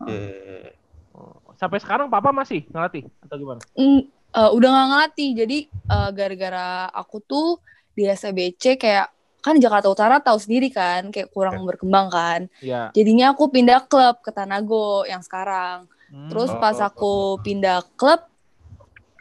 Iya, 0.10 0.18
iya, 0.18 0.56
iya. 0.66 0.72
Oh, 1.14 1.38
Sampai 1.54 1.78
sekarang 1.78 2.10
Papa 2.10 2.34
masih 2.34 2.66
ngelatih 2.74 3.06
atau 3.22 3.36
gimana? 3.38 3.62
Mm, 3.78 4.02
eh, 4.10 4.50
udah 4.50 4.70
nggak 4.74 4.88
ngelatih. 4.90 5.30
Jadi 5.38 5.58
eh, 5.70 6.10
gara-gara 6.16 6.90
aku 6.90 7.22
tuh 7.22 7.62
di 7.94 8.10
SBC 8.10 8.80
kayak 8.82 9.14
kan 9.46 9.56
Jakarta 9.62 9.86
Utara 9.86 10.18
tahu 10.18 10.40
sendiri 10.42 10.74
kan, 10.74 11.14
kayak 11.14 11.30
kurang 11.30 11.62
berkembang 11.62 12.10
kan. 12.10 12.40
Iya. 12.58 12.90
Jadinya 12.96 13.38
aku 13.38 13.54
pindah 13.54 13.86
klub 13.86 14.18
ke 14.26 14.34
Tanago 14.34 15.06
yang 15.06 15.22
sekarang. 15.22 15.86
Hmm. 16.10 16.30
Terus 16.30 16.50
Oh, 16.54 16.60
pas 16.60 16.78
oh, 16.78 16.86
aku 16.86 17.06
oh. 17.06 17.30
pindah 17.42 17.86
klub 17.96 18.22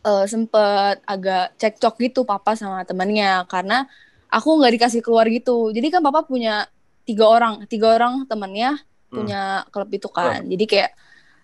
eh, 0.05 0.25
sempet 0.27 1.01
agak 1.05 1.55
cekcok 1.61 1.95
gitu 2.01 2.21
papa 2.25 2.57
sama 2.57 2.83
temennya 2.89 3.45
karena 3.47 3.85
aku 4.29 4.59
nggak 4.61 4.73
dikasih 4.77 5.01
keluar 5.05 5.29
gitu. 5.29 5.73
Jadi 5.73 5.89
kan 5.93 6.01
papa 6.05 6.25
punya 6.25 6.69
tiga 7.05 7.25
orang, 7.29 7.65
tiga 7.69 7.97
orang 7.97 8.25
temennya 8.29 8.77
Hmm. 9.09 9.25
punya 9.25 9.41
klub 9.73 9.89
itu 9.89 10.09
kan. 10.13 10.45
Jadi 10.45 10.65
kayak 10.69 10.93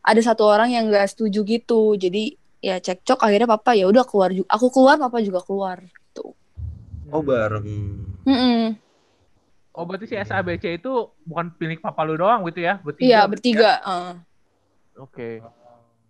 ada 0.04 0.20
satu 0.20 0.44
orang 0.44 0.68
yang 0.68 0.84
nggak 0.92 1.08
setuju 1.08 1.40
gitu. 1.48 1.96
Jadi 1.96 2.36
ya 2.60 2.76
cekcok 2.76 3.24
akhirnya 3.24 3.48
papa 3.48 3.72
ya 3.72 3.88
udah 3.88 4.04
keluar 4.04 4.36
juga. 4.36 4.48
Aku 4.52 4.68
keluar, 4.68 5.00
papa 5.00 5.24
juga 5.24 5.40
keluar. 5.40 5.80
Tuh. 6.12 6.36
Oh, 7.08 7.24
bareng. 7.24 7.64
Mm-mm. 8.28 8.76
Oh 9.74 9.82
berarti 9.82 10.06
si 10.06 10.14
SABC 10.14 10.78
itu 10.78 10.92
bukan 11.26 11.50
milik 11.58 11.82
Papa 11.82 12.06
lu 12.06 12.14
doang 12.14 12.46
gitu 12.46 12.62
ya? 12.62 12.78
Bertiga. 12.78 13.06
Iya 13.10 13.20
bertiga. 13.26 13.72
eh. 13.82 14.12
Oke. 14.96 15.42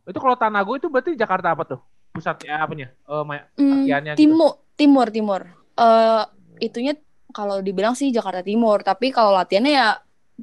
Itu 0.05 0.19
kalau 0.21 0.37
Tanago 0.37 0.77
itu 0.77 0.93
berarti 0.93 1.17
Jakarta 1.17 1.57
apa 1.57 1.65
tuh? 1.65 1.81
Pusatnya 2.13 2.61
apanya? 2.61 2.93
Eh 3.09 3.25
ma- 3.25 3.49
Hmm, 3.57 3.83
latihannya 3.83 4.13
gitu. 4.15 4.21
timur, 4.23 4.53
timur, 4.77 5.07
timur. 5.11 5.41
Eh 5.75 6.23
itunya 6.61 6.95
kalau 7.35 7.59
dibilang 7.59 7.99
sih 7.99 8.15
Jakarta 8.15 8.47
Timur, 8.47 8.87
tapi 8.87 9.11
kalau 9.11 9.35
latihannya 9.35 9.73
ya 9.75 9.89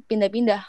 pindah-pindah. 0.04 0.60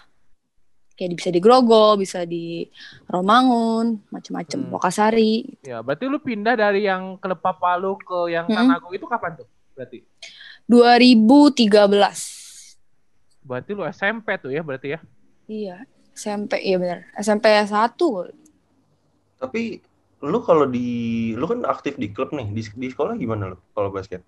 Kayak 0.93 1.17
bisa 1.17 1.29
di 1.33 1.41
Grogol, 1.41 1.97
bisa 1.97 2.21
di 2.21 2.69
Romangun, 3.09 3.97
macem-macem, 4.13 4.61
Hmm. 4.61 4.69
Lokasari. 4.71 5.57
Ya, 5.65 5.81
berarti 5.81 6.05
lu 6.05 6.21
pindah 6.21 6.53
dari 6.53 6.85
yang 6.85 7.17
klub 7.17 7.41
Papa 7.41 7.75
lu 7.81 7.97
ke 7.97 8.29
yang 8.29 8.45
Mm-mm. 8.45 8.69
Tanago 8.69 8.93
itu 8.93 9.09
kapan 9.09 9.41
tuh? 9.41 9.49
Berarti. 9.73 10.05
2013. 10.69 12.77
Berarti 13.43 13.71
lu 13.73 13.83
SMP 13.83 14.37
tuh 14.37 14.53
ya 14.53 14.61
berarti 14.61 14.95
ya? 14.95 14.99
Iya, 15.43 15.83
SMP 16.13 16.61
iya 16.61 16.77
benar. 16.77 16.99
SMP 17.15 17.49
1. 17.49 17.69
Tapi 19.39 19.61
lu 20.21 20.39
kalau 20.39 20.65
di 20.65 20.87
lu 21.33 21.43
kan 21.43 21.65
aktif 21.65 21.95
di 21.95 22.07
klub 22.07 22.31
nih. 22.31 22.47
Di, 22.49 22.61
di 22.69 22.87
sekolah 22.87 23.13
gimana 23.15 23.51
lu 23.51 23.57
kalau 23.71 23.89
basket? 23.89 24.21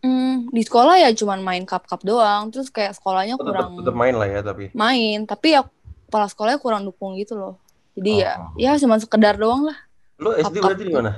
Hmm, 0.00 0.48
di 0.48 0.60
sekolah 0.60 0.96
ya 0.98 1.12
cuman 1.12 1.38
main 1.38 1.62
cup-cup 1.62 2.00
doang. 2.00 2.48
Terus 2.48 2.68
kayak 2.68 2.96
sekolahnya 2.96 3.36
Oh, 3.36 3.44
kurang 3.44 3.76
tetap 3.76 3.94
main 3.94 4.12
lah 4.12 4.26
ya 4.26 4.40
tapi. 4.40 4.72
main, 4.72 5.22
tapi 5.22 5.52
ya 5.52 5.62
kepala 6.06 6.26
sekolahnya 6.26 6.58
kurang 6.58 6.82
dukung 6.82 7.14
gitu 7.14 7.36
loh. 7.36 7.54
Jadi 7.94 8.12
ya 8.18 8.32
Oh. 8.38 8.56
ya 8.56 8.74
cuma 8.76 8.96
sekedar 8.96 9.36
doang 9.36 9.66
lah 9.66 9.76
Lu 10.16 10.32
SD 10.32 10.56
Cup-cup 10.56 10.62
berarti 10.64 10.84
di 10.84 10.94
mana? 10.94 11.12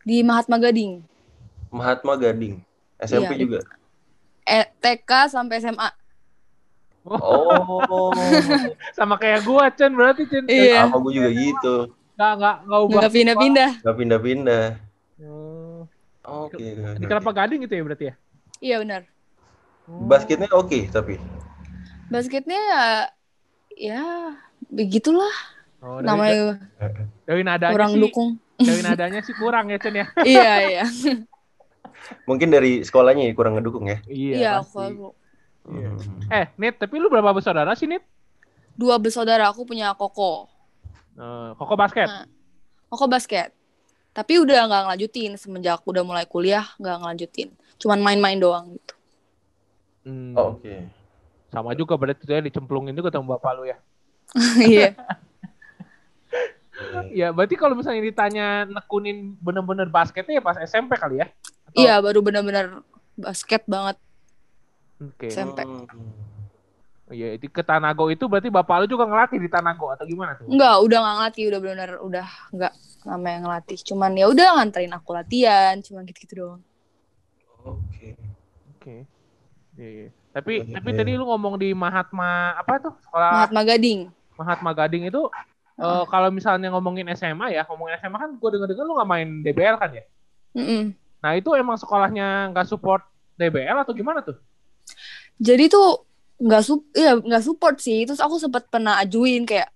di 0.00 0.16
Mahatma 0.22 0.56
Gading. 0.56 0.92
Mahatma 1.68 2.16
Gading. 2.16 2.64
SMP 2.96 3.28
Iya, 3.30 3.38
juga. 3.38 3.58
Eh, 4.42 4.64
TK 4.74 5.10
sampai 5.28 5.60
SMA. 5.60 5.88
Oh, 7.08 8.12
Sama 8.92 9.16
kayak 9.16 9.42
gua 9.42 9.72
Chen 9.72 9.92
berarti 9.92 10.28
Chen. 10.28 10.44
Iya. 10.44 10.84
sama 10.84 11.00
gue 11.00 11.12
juga 11.14 11.30
gitu. 11.30 11.76
Nggak 12.14 12.32
nggak 12.36 12.56
nggak 12.66 12.80
ubah. 12.82 13.00
Nggak 13.00 13.12
pindah-pindah. 13.14 13.70
Gak 13.80 13.96
pindah-pindah. 13.96 14.64
Oh. 15.22 15.80
Oke. 16.22 16.60
Di 17.00 17.04
Kelapa 17.04 17.30
Gading 17.32 17.64
gitu 17.64 17.74
ya 17.74 17.82
berarti 17.82 18.04
ya? 18.10 18.14
Iya 18.58 18.76
benar. 18.82 19.02
Oh. 19.88 20.04
Basketnya 20.04 20.48
oke 20.52 20.90
tapi. 20.90 21.16
Basketnya 22.08 22.60
ya 22.60 22.82
ya 23.78 24.02
begitulah 24.68 25.32
Oh, 25.78 26.02
dari, 26.02 26.10
namanya 26.10 26.34
dari 27.22 27.42
nadanya 27.46 27.70
kurang 27.70 27.92
sih, 27.94 28.02
dukung. 28.02 28.30
dari 28.58 28.82
nadanya 28.82 29.20
sih 29.22 29.30
kurang 29.32 29.70
ya 29.70 29.78
Chen 29.78 29.94
ya. 29.94 30.06
iya, 30.26 30.52
iya. 30.66 30.84
Mungkin 32.26 32.50
dari 32.50 32.82
sekolahnya 32.82 33.30
ya 33.30 33.32
kurang 33.32 33.54
ngedukung 33.54 33.86
ya. 33.86 34.02
Iya, 34.10 34.58
pasti. 34.58 34.74
aku 34.74 35.14
Iya. 35.68 35.90
Hmm. 35.92 36.20
Eh, 36.30 36.46
Nit, 36.56 36.74
tapi 36.76 36.96
lu 36.96 37.08
berapa 37.08 37.30
bersaudara 37.30 37.72
sih, 37.72 37.84
Nit? 37.84 38.00
dua 38.72 38.94
bersaudara 38.94 39.42
aku 39.44 39.64
punya 39.64 39.90
Koko. 39.92 40.46
Eh, 41.12 41.50
Koko 41.52 41.74
basket. 41.74 42.06
Nah, 42.06 42.24
Koko 42.86 43.06
basket. 43.06 43.50
Tapi 44.10 44.38
udah 44.38 44.66
nggak 44.66 44.82
ngelanjutin 44.84 45.34
semenjak 45.34 45.82
udah 45.82 46.02
mulai 46.02 46.24
kuliah 46.24 46.64
nggak 46.76 46.96
ngelanjutin. 46.96 47.48
Cuman 47.76 47.98
main-main 47.98 48.34
doang 48.36 48.72
gitu. 48.72 48.94
Hmm, 50.02 50.32
Oh, 50.32 50.54
Oke. 50.54 50.86
Sama 51.48 51.72
juga 51.72 51.94
berarti 51.94 52.22
tuh 52.22 52.32
ya 52.32 52.40
dicemplungin 52.40 52.92
juga 52.92 53.10
sama 53.10 53.34
bapak 53.34 53.52
lu 53.54 53.64
ya. 53.66 53.76
Iya. 54.64 54.94
Ya, 57.10 57.34
berarti 57.34 57.58
kalau 57.58 57.74
misalnya 57.74 57.98
ditanya 58.00 58.46
nekunin 58.64 59.34
bener-bener 59.36 59.90
basketnya 59.90 60.38
ya 60.38 60.42
pas 60.44 60.54
SMP 60.56 60.94
kali 60.94 61.18
ya? 61.18 61.26
Atau- 61.66 61.74
Iya, 61.74 61.98
baru 61.98 62.22
benar-benar 62.22 62.86
basket 63.18 63.66
banget. 63.66 63.98
Oke. 64.98 65.30
SMP. 65.30 65.62
Hmm. 65.62 65.86
Oh, 67.08 67.14
Iya, 67.16 67.40
itu 67.40 67.48
ke 67.48 67.64
Tanago 67.64 68.12
itu 68.12 68.28
berarti 68.28 68.52
bapak 68.52 68.84
lu 68.84 68.86
juga 68.92 69.08
ngelatih 69.08 69.40
di 69.40 69.48
Tanago 69.48 69.88
atau 69.88 70.04
gimana 70.04 70.36
tuh? 70.36 70.44
Enggak, 70.44 70.76
udah 70.84 70.98
nggak 71.00 71.14
ngelatih, 71.16 71.44
udah 71.48 71.60
benar 71.64 71.90
udah 72.04 72.26
nggak 72.52 72.72
namanya 73.08 73.38
ngelatih. 73.48 73.78
Cuman 73.80 74.12
ya 74.12 74.26
udah 74.28 74.48
nganterin 74.60 74.92
aku 74.92 75.10
latihan, 75.16 75.80
cuman 75.80 76.04
gitu-gitu 76.04 76.34
doang. 76.36 76.62
Oke. 77.64 78.12
Oke. 78.76 78.96
Iya, 79.80 79.88
iya. 79.88 80.08
Tapi 80.36 80.68
tapi 80.68 80.88
iya. 80.92 80.98
tadi 81.00 81.10
lu 81.16 81.24
ngomong 81.24 81.56
di 81.56 81.72
Mahatma 81.72 82.52
apa 82.60 82.76
tuh? 82.76 82.94
Sekolah 83.00 83.30
Mahatma 83.32 83.62
Gading. 83.64 84.00
Mahatma 84.36 84.70
Gading 84.76 85.02
itu 85.08 85.22
eh, 85.80 86.04
kalau 86.12 86.28
misalnya 86.28 86.68
ngomongin 86.76 87.08
SMA 87.16 87.56
ya, 87.56 87.64
ngomongin 87.64 87.96
SMA 88.04 88.18
kan 88.20 88.30
gue 88.36 88.48
denger-denger 88.52 88.84
lu 88.84 88.92
nggak 89.00 89.08
main 89.08 89.28
DBL 89.48 89.80
kan 89.80 89.90
ya? 89.96 90.04
Mm-mm. 90.52 90.92
Nah 91.24 91.32
itu 91.40 91.56
emang 91.56 91.80
sekolahnya 91.80 92.52
nggak 92.52 92.68
support 92.68 93.00
DBL 93.40 93.80
atau 93.80 93.96
gimana 93.96 94.20
tuh? 94.20 94.36
Jadi 95.38 95.70
tuh 95.70 96.04
nggak 96.38 96.62
sup, 96.62 96.86
iya 96.94 97.18
nggak 97.18 97.42
support 97.42 97.76
sih. 97.78 98.06
Terus 98.06 98.18
aku 98.22 98.38
sempat 98.38 98.66
pernah 98.70 98.98
ajuin 98.98 99.46
kayak 99.46 99.70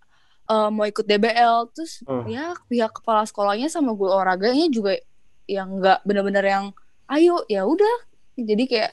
eh, 0.50 0.68
mau 0.70 0.86
ikut 0.86 1.06
DBL. 1.06 1.70
Terus 1.74 2.02
Hmm. 2.06 2.26
ya 2.26 2.54
pihak 2.66 3.02
kepala 3.02 3.22
sekolahnya 3.26 3.70
sama 3.70 3.94
guru 3.94 4.10
olahraganya 4.12 4.66
juga 4.70 4.98
yang 5.46 5.78
nggak 5.78 6.02
bener-bener 6.06 6.44
yang 6.44 6.64
ayo 7.10 7.42
ya 7.46 7.62
udah. 7.66 7.96
Jadi 8.38 8.64
kayak 8.66 8.92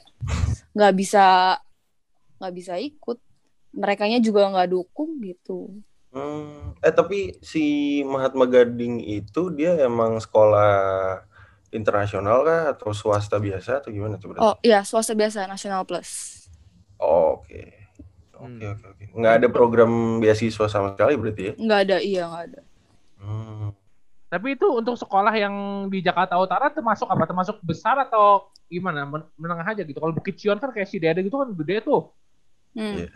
nggak 0.74 0.92
bisa 0.94 1.24
nggak 2.38 2.54
bisa 2.54 2.74
ikut. 2.78 3.18
Merekanya 3.70 4.18
juga 4.18 4.50
nggak 4.50 4.70
dukung 4.70 5.22
gitu. 5.22 5.70
Hmm. 6.10 6.74
Eh 6.82 6.90
tapi 6.90 7.38
si 7.38 7.62
Mahatma 8.02 8.42
Gading 8.50 8.98
itu 8.98 9.54
dia 9.54 9.78
emang 9.78 10.18
sekolah 10.18 10.72
internasional 11.70 12.42
kah 12.42 12.62
atau 12.74 12.90
swasta 12.90 13.38
biasa 13.38 13.78
atau 13.78 13.94
gimana 13.94 14.18
tuh 14.18 14.34
berarti? 14.34 14.42
Oh 14.42 14.56
iya 14.66 14.82
swasta 14.82 15.14
biasa 15.14 15.46
National 15.46 15.86
Plus. 15.86 16.29
Oh, 17.00 17.40
Oke. 17.40 17.80
Hmm. 18.36 18.56
Oke 18.56 18.64
oke 18.66 18.84
oke. 18.88 19.04
Nggak 19.12 19.32
ada 19.36 19.48
program 19.48 19.90
beasiswa 20.16 20.64
sama 20.64 20.96
sekali 20.96 21.12
berarti 21.16 21.42
ya? 21.42 21.52
Nggak 21.56 21.80
ada 21.84 21.96
iya 22.00 22.22
nggak 22.24 22.44
ada. 22.48 22.60
Hmm. 23.20 23.68
Tapi 24.30 24.54
itu 24.54 24.66
untuk 24.70 24.94
sekolah 24.94 25.34
yang 25.34 25.54
di 25.88 26.00
Jakarta 26.00 26.38
Utara 26.38 26.70
termasuk 26.70 27.04
apa? 27.04 27.26
Termasuk 27.26 27.60
besar 27.60 28.00
atau 28.00 28.48
gimana? 28.64 29.04
Men- 29.04 29.28
Menengah 29.36 29.66
aja 29.66 29.82
gitu. 29.84 29.98
Kalau 29.98 30.14
Bukit 30.14 30.38
Cion 30.38 30.56
kan 30.56 30.70
kayak 30.70 30.88
si 30.88 30.96
Dede 30.96 31.20
gitu 31.20 31.36
kan 31.36 31.52
gede 31.52 31.82
tuh. 31.82 32.08
Hmm. 32.72 32.96
Iya. 32.96 33.12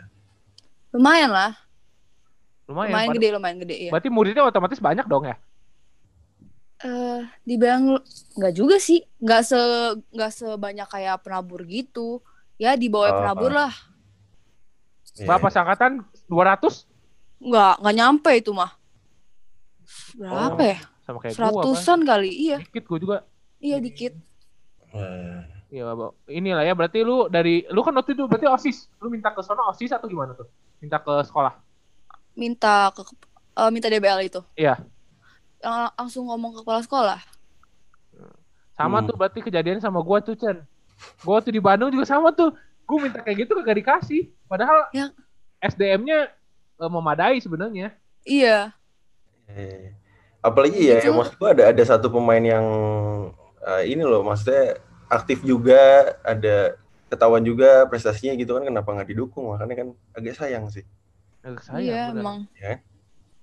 Lumayan 0.93 1.31
lah. 1.33 1.51
Lumayan. 2.69 2.91
Lumayan 2.93 3.09
gede 3.17 3.27
lumayan 3.33 3.57
gede 3.65 3.75
ya. 3.87 3.91
Berarti 3.93 4.09
muridnya 4.13 4.45
otomatis 4.45 4.77
banyak 4.77 5.05
dong 5.05 5.25
ya? 5.25 5.37
Eh, 6.85 7.19
dibilang 7.41 7.97
lu- 7.97 8.05
nggak 8.35 8.53
juga 8.53 8.75
sih, 8.77 8.99
nggak 9.17 9.41
se 9.41 9.59
nggak 10.11 10.31
sebanyak 10.31 10.85
kayak 10.85 11.23
penabur 11.23 11.63
gitu. 11.63 12.19
Ya 12.55 12.73
di 12.73 12.87
bawah 12.87 13.09
Oh, 13.09 13.15
penabur 13.19 13.51
oh. 13.51 13.55
lah. 13.57 13.73
Iya. 15.15 15.27
Berapa 15.27 15.47
seangkatan? 15.47 15.91
200? 16.27 16.87
Nggak 17.41 17.73
nggak 17.79 17.95
nyampe 17.95 18.31
itu 18.33 18.51
mah. 18.51 18.71
Berapa 20.15 20.55
Oh, 20.55 20.65
ya? 20.65 20.77
Sama 21.03 21.17
kayak 21.19 21.33
gua. 21.33 21.39
Seratusan 21.51 21.99
kali, 22.01 22.31
iya, 22.31 22.57
Dikit 22.57 22.85
gua 22.85 22.97
juga. 22.97 23.17
iya 23.59 23.77
dikit. 23.77 24.13
Iya, 25.67 25.91
Bang. 25.91 26.15
inilah 26.25 26.63
ya 26.63 26.71
berarti 26.71 27.03
lu 27.03 27.27
dari 27.27 27.67
lu 27.67 27.83
kan 27.83 27.91
waktu 27.91 28.15
itu 28.15 28.23
berarti 28.25 28.47
OSIS. 28.47 28.87
Lu 28.97 29.09
minta 29.09 29.29
ke 29.29 29.43
sono 29.43 29.67
OSIS 29.67 29.91
atau 29.91 30.07
gimana 30.07 30.31
tuh? 30.31 30.47
Minta 30.79 30.97
ke 30.97 31.11
sekolah. 31.21 31.53
Minta 32.33 32.89
ke 32.91 33.01
eh, 33.53 33.69
minta 33.69 33.87
DBL 33.87 34.23
itu. 34.23 34.39
Iya. 34.55 34.79
Lang- 35.59 35.91
langsung 35.95 36.25
ngomong 36.25 36.55
ke 36.55 36.59
kepala 36.63 36.79
sekolah. 36.79 37.19
Sama 38.71 38.99
Hmm. 38.99 39.07
tuh 39.07 39.15
berarti 39.15 39.39
kejadian 39.41 39.79
sama 39.79 39.99
gua 39.99 40.19
tuh, 40.19 40.35
Chen. 40.35 40.63
Gua 41.21 41.39
waktu 41.39 41.51
di 41.51 41.61
Bandung 41.61 41.91
juga 41.91 42.05
sama 42.05 42.31
tuh. 42.31 42.53
Gua 42.85 42.97
minta 43.01 43.19
kayak 43.19 43.45
gitu 43.45 43.51
kagak 43.59 43.77
dikasih. 43.81 44.29
Padahal 44.45 44.87
Ya. 44.91 45.09
SDM-nya 45.59 46.29
eh, 46.75 46.89
memadai 46.91 47.39
sebenarnya. 47.39 47.95
Iya, 48.21 48.73
eh. 49.47 49.93
Apalagi 50.41 50.77
ya, 50.77 51.01
Gitu. 51.01 51.09
ya 51.09 51.11
maksud 51.13 51.35
gua 51.37 51.53
ada 51.53 51.69
ada 51.69 51.83
satu 51.85 52.09
pemain 52.09 52.41
yang 52.41 52.65
eh, 53.61 53.83
ini 53.89 54.05
loh, 54.05 54.21
maksudnya 54.21 54.77
aktif 55.09 55.41
juga, 55.41 56.13
ada 56.21 56.77
ketahuan 57.09 57.41
juga 57.41 57.85
prestasinya 57.85 58.33
gitu 58.35 58.53
kan, 58.53 58.65
kenapa 58.65 58.89
nggak 58.93 59.09
didukung? 59.09 59.49
Makanya 59.49 59.75
kan 59.81 59.87
agak 60.13 60.35
sayang 60.37 60.69
sih. 60.69 60.85
Agak 61.41 61.61
sayang, 61.65 61.81
iya 61.85 62.01
bener. 62.13 62.21
emang. 62.21 62.37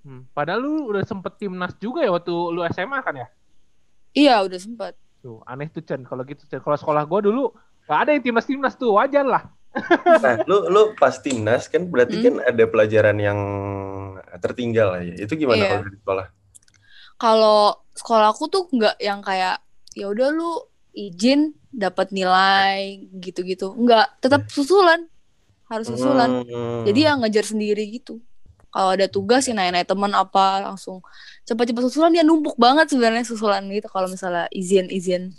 Hmm. 0.03 0.23
Padahal 0.35 0.63
lu 0.63 0.91
udah 0.91 1.03
sempet 1.03 1.39
timnas 1.39 1.75
juga 1.79 2.03
ya 2.03 2.11
waktu 2.11 2.31
lu 2.31 2.63
SMA 2.71 2.99
kan 3.03 3.15
ya? 3.15 3.29
Iya 4.13 4.35
udah 4.43 4.59
sempat. 4.59 4.93
Tuh, 5.23 5.39
aneh 5.47 5.71
tuh 5.71 5.81
Chen. 5.81 6.03
Kalau 6.03 6.27
gitu 6.27 6.43
Chen. 6.45 6.59
Kalau 6.59 6.75
sekolah 6.75 7.07
gua 7.07 7.23
dulu 7.23 7.55
gak 7.83 7.99
ada 8.05 8.11
yang 8.13 8.23
timnas-timnas 8.23 8.75
tuh, 8.75 8.95
wajar 8.95 9.23
lah. 9.23 9.47
Nah, 10.19 10.35
lu 10.51 10.69
lu 10.69 10.93
pas 10.95 11.15
timnas 11.17 11.65
kan 11.67 11.87
berarti 11.87 12.19
Hmm. 12.19 12.25
kan 12.27 12.35
ada 12.45 12.65
pelajaran 12.67 13.17
yang 13.17 13.39
tertinggal 14.39 14.99
lah 14.99 15.03
ya. 15.03 15.15
Itu 15.17 15.35
gimana 15.35 15.63
Iya. 15.63 15.69
kalau 15.71 15.83
dari 15.87 15.99
sekolah? 15.99 16.27
Kalau 17.17 17.61
sekolahku 17.95 18.45
tuh 18.51 18.67
nggak 18.69 18.97
yang 18.99 19.23
kayak 19.23 19.63
ya 19.95 20.11
udah 20.11 20.29
lu 20.29 20.59
izin 20.93 21.55
dapat 21.71 22.11
nilai 22.11 23.01
gitu-gitu. 23.17 23.73
Nggak, 23.73 24.21
tetap 24.21 24.45
susulan. 24.51 25.07
Harus 25.71 25.89
susulan. 25.89 26.45
Hmm. 26.45 26.85
Jadi 26.85 27.01
yang 27.01 27.25
ngejar 27.25 27.47
sendiri 27.47 27.87
gitu. 27.89 28.21
Kalau 28.73 28.91
ada 28.97 29.07
tugas 29.07 29.45
ya 29.45 29.53
nanya-nanya 29.53 29.85
teman 29.85 30.13
apa 30.17 30.65
langsung 30.65 31.05
cepat-cepat 31.45 31.83
susulan 31.87 32.11
dia 32.11 32.25
numpuk 32.25 32.57
banget 32.57 32.89
sebenarnya 32.89 33.23
susulan 33.23 33.61
gitu 33.69 33.85
kalau 33.87 34.09
misalnya 34.09 34.49
izin-izin. 34.51 35.37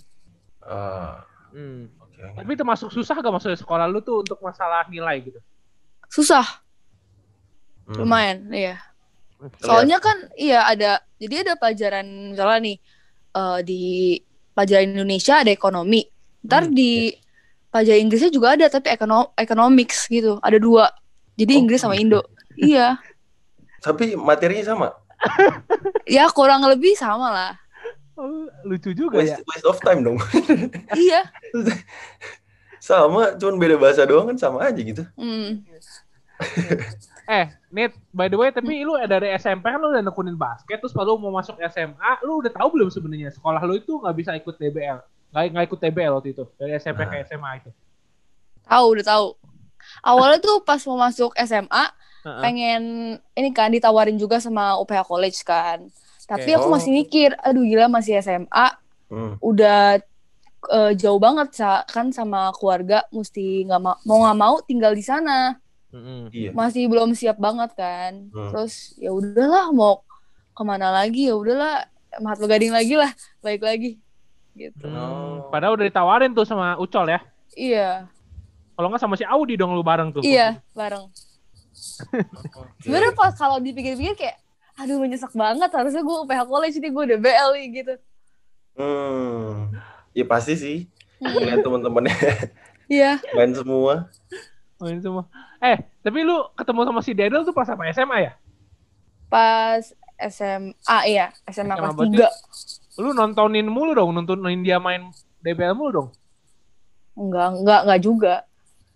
Ah, 0.61 1.25
Hmm. 1.51 1.89
oke. 1.99 2.21
Tapi 2.39 2.51
termasuk 2.55 2.89
susah 2.89 3.17
gak 3.17 3.33
maksudnya 3.33 3.59
sekolah 3.59 3.85
lu 3.85 3.99
tuh 4.01 4.21
untuk 4.21 4.37
masalah 4.39 4.85
nilai 4.87 5.21
gitu? 5.21 5.39
Susah, 6.07 6.45
Hmm. 7.83 7.99
lumayan, 7.99 8.47
iya. 8.53 8.79
Soalnya 9.59 9.99
kan 9.99 10.15
iya 10.39 10.63
ada 10.63 11.03
jadi 11.19 11.43
ada 11.43 11.53
pelajaran 11.59 12.31
misalnya 12.31 12.59
nih 12.63 12.77
eh, 13.35 13.59
di 13.65 13.81
pelajaran 14.55 14.95
Indonesia 14.95 15.43
ada 15.43 15.51
ekonomi. 15.51 16.05
Ntar 16.47 16.69
Hmm, 16.69 16.75
di 16.75 17.11
pelajaran 17.67 18.01
Inggrisnya 18.07 18.31
juga 18.31 18.55
ada 18.55 18.65
tapi 18.71 18.87
ekono 18.93 19.33
economics 19.35 20.07
gitu. 20.07 20.39
Ada 20.39 20.57
dua. 20.63 20.87
Jadi 21.35 21.53
Oh, 21.53 21.59
Inggris 21.59 21.79
sama 21.83 21.97
gitu. 21.97 22.03
Indo. 22.07 22.21
iya. 22.55 22.95
Tapi 23.83 24.15
materinya 24.15 24.63
sama. 24.63 24.87
Ya 26.03 26.27
kurang 26.35 26.67
lebih 26.67 26.99
sama 26.99 27.31
lah. 27.31 27.51
Oh, 28.19 28.45
lucu 28.67 28.91
juga 28.93 29.23
ya. 29.23 29.39
Waste, 29.39 29.43
waste 29.47 29.67
of 29.67 29.79
time 29.81 30.03
dong. 30.03 30.19
iya. 30.99 31.31
sama, 32.83 33.33
cuman 33.39 33.55
beda 33.55 33.79
bahasa 33.79 34.03
doang 34.03 34.27
kan 34.29 34.37
sama 34.37 34.67
aja 34.67 34.81
gitu. 34.83 35.07
Hmm. 35.15 35.63
Eh, 37.23 37.47
Nit, 37.71 37.95
by 38.11 38.27
the 38.27 38.35
way, 38.35 38.51
tapi 38.51 38.83
lu 38.83 38.99
dari 39.07 39.31
SMP 39.39 39.71
kan 39.71 39.79
lu 39.79 39.95
udah 39.95 40.03
nekunin 40.03 40.35
basket, 40.35 40.83
terus 40.83 40.91
kalau 40.91 41.15
mau 41.15 41.31
masuk 41.31 41.55
SMA, 41.71 42.11
lu 42.27 42.43
udah 42.43 42.51
tahu 42.51 42.75
belum 42.75 42.91
sebenarnya 42.91 43.31
sekolah 43.31 43.63
lu 43.63 43.79
itu 43.79 43.95
nggak 43.95 44.15
bisa 44.19 44.35
ikut 44.35 44.59
DBL, 44.59 44.99
nggak 45.31 45.43
nggak 45.55 45.65
ikut 45.71 45.79
TBL 45.79 46.13
waktu 46.19 46.29
itu 46.35 46.43
dari 46.59 46.75
SMP 46.75 47.07
ke 47.07 47.23
SMA 47.31 47.63
itu. 47.63 47.71
Tahu 48.67 48.85
udah 48.99 49.05
tahu. 49.07 49.27
Awalnya 50.03 50.39
tuh 50.43 50.59
pas 50.67 50.83
mau 50.83 50.99
masuk 50.99 51.31
SMA 51.39 51.85
Heeh. 52.23 52.39
pengen 52.39 52.83
ini 53.31 53.49
kan 53.51 53.67
ditawarin 53.67 54.15
juga 54.15 54.39
sama 54.39 54.75
UPH 54.77 55.03
College 55.03 55.39
kan. 55.41 55.83
Tapi 56.23 56.49
Oke. 56.49 56.55
aku 56.55 56.67
Oh. 56.67 56.73
masih 56.73 56.91
mikir, 56.91 57.35
aduh 57.37 57.61
gila 57.61 57.87
masih 57.87 58.17
SMA, 58.17 58.67
Hmm. 59.07 59.35
udah 59.39 59.99
eh, 60.63 60.95
jauh 60.95 61.19
banget 61.19 61.51
sa- 61.53 61.83
kan 61.83 62.07
sama 62.09 62.47
keluarga, 62.53 63.03
mesti 63.09 63.43
nggak 63.63 63.77
ma- 63.77 63.99
mau 64.01 64.23
nggak 64.23 64.37
mau 64.37 64.55
tinggal 64.61 64.91
di 64.91 65.03
sana. 65.03 65.59
Iya. 66.31 66.49
Masih 66.51 66.87
belum 66.87 67.11
siap 67.11 67.35
banget 67.35 67.75
kan. 67.75 68.31
Hmm. 68.31 68.47
Terus 68.49 68.95
ya 68.97 69.11
udahlah 69.11 69.69
mau 69.69 70.01
ke 70.49 70.63
mana 70.63 70.87
lagi 70.89 71.27
ya 71.27 71.35
udahlah 71.35 71.83
Mahatma 72.15 72.47
Gading 72.47 72.71
lagi 72.71 72.95
lah, 72.95 73.11
baik 73.39 73.59
lagi. 73.59 73.99
Gitu. 74.53 74.81
Hmm, 74.81 74.95
Oh. 74.95 75.49
Padahal 75.49 75.75
udah 75.75 75.83
ditawarin 75.83 76.31
tuh 76.31 76.45
sama 76.45 76.77
Ucol 76.77 77.09
ya. 77.09 77.19
Iya, 77.53 78.07
Kalau 78.71 78.87
nggak 78.87 79.01
sama 79.01 79.13
si 79.13 79.21
Audi 79.23 79.53
dong 79.53 79.69
lu 79.69 79.83
bareng 79.83 80.09
tuh. 80.09 80.23
iya 80.23 80.57
bareng. 80.71 81.05
Oke. 82.33 82.59
Sebenarnya 82.81 83.13
pas 83.13 83.33
kalau 83.33 83.57
dipikir-pikir 83.57 84.15
kayak 84.15 84.37
aduh 84.73 84.97
menyesek 84.97 85.29
banget 85.31 85.69
harusnya 85.69 86.01
gue 86.01 86.15
UPH 86.23 86.41
College 86.43 86.77
nih 86.77 86.91
gue 86.91 87.03
DBL 87.11 87.49
nih 87.53 87.65
gitu. 87.73 87.93
Hmm. 88.73 89.69
Ya 90.11 90.25
pasti 90.25 90.53
sih. 90.53 90.77
Hmm, 91.17 91.39
Lihat 91.39 91.61
teman-temannya 91.61 92.13
Iya, 92.85 93.15
main 93.31 93.53
semua. 93.53 94.11
Main 94.75 94.99
semua. 94.99 95.23
Eh, 95.57 95.79
tapi 95.99 96.19
lu 96.21 96.35
ketemu 96.53 96.83
sama 96.83 96.99
si 96.99 97.11
Dedel 97.11 97.41
tuh 97.41 97.53
pas 97.53 97.65
apa 97.65 97.87
SMA 97.89 98.17
ya? 98.21 98.33
pas 99.25 99.81
SMA 100.21 100.97
iya, 101.07 101.33
SMA 101.47 101.73
SMA 101.73 101.73
kelas 101.73 101.95
berarti- 101.95 102.17
3. 102.93 103.01
Lu 103.01 103.09
nontonin 103.11 103.65
mulu 103.65 103.93
dong, 103.93 104.13
nontonin 104.13 104.61
dia 104.61 104.77
main 104.77 105.09
DBL 105.39 105.73
mulu 105.73 105.89
dong. 105.91 106.07
Enggak, 107.13 107.49
enggak, 107.55 107.79
enggak 107.81 108.01
juga. 108.01 108.33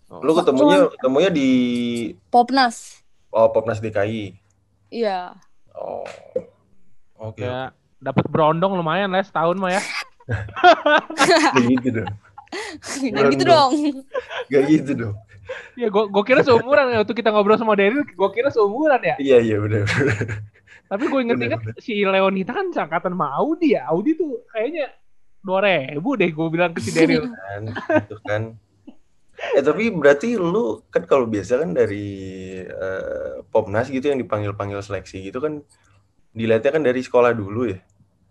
Lu 0.08 0.32
ketemunya 0.36 0.88
ketemunya 0.96 1.30
di 1.32 1.50
Popnas. 2.32 3.04
oh 3.32 3.52
Popnas 3.52 3.84
DKI. 3.84 4.40
Iya. 4.88 5.36
Oh. 5.76 6.08
Oke. 7.18 7.44
Ya, 7.44 7.76
dapat 8.00 8.24
berondong 8.32 8.78
lumayan 8.78 9.12
lah 9.12 9.26
setahun 9.26 9.60
mah 9.60 9.76
ya. 9.76 9.82
Gak 11.54 11.66
gitu 11.68 11.90
dong. 12.02 12.12
Jangan 13.04 13.32
gitu 13.36 13.44
dong. 13.44 13.74
Gak 14.48 14.64
gitu 14.72 14.92
dong. 14.96 15.16
Ya, 15.80 15.88
gua, 15.92 16.08
gua 16.08 16.24
kira 16.24 16.44
seumuran 16.44 16.92
ya. 16.92 17.04
Waktu 17.04 17.14
kita 17.16 17.32
ngobrol 17.32 17.60
sama 17.60 17.76
Daryl, 17.76 18.04
gua 18.16 18.30
kira 18.32 18.48
seumuran 18.52 19.00
ya. 19.04 19.16
Iya 19.20 19.38
iya 19.44 19.58
benar. 19.60 19.86
Tapi 20.88 21.04
gue 21.12 21.20
inget-inget 21.20 21.62
si 21.84 22.00
Leonita 22.08 22.56
kan 22.56 22.72
seangkatan 22.72 23.12
sama 23.12 23.28
Audi 23.36 23.76
ya. 23.76 23.92
Audi 23.92 24.16
tuh 24.16 24.40
kayaknya 24.56 24.88
2000 25.44 26.00
deh 26.00 26.30
gue 26.32 26.48
bilang 26.48 26.72
ke 26.72 26.80
si 26.80 26.96
Daryl. 26.96 27.28
kan 27.28 27.62
gitu 28.08 28.16
kan. 28.24 28.56
Eh 29.54 29.62
tapi 29.62 29.88
berarti 29.90 30.36
lu 30.36 30.84
kan 30.90 31.04
kalau 31.04 31.24
biasa 31.26 31.62
kan 31.62 31.72
dari 31.72 32.08
eh, 32.62 33.34
Popnas 33.48 33.88
gitu 33.88 34.08
yang 34.08 34.20
dipanggil-panggil 34.20 34.82
seleksi 34.82 35.24
gitu 35.24 35.40
kan 35.40 35.64
dilihatnya 36.32 36.72
kan 36.72 36.84
dari 36.84 37.00
sekolah 37.00 37.32
dulu 37.32 37.72
ya. 37.72 37.80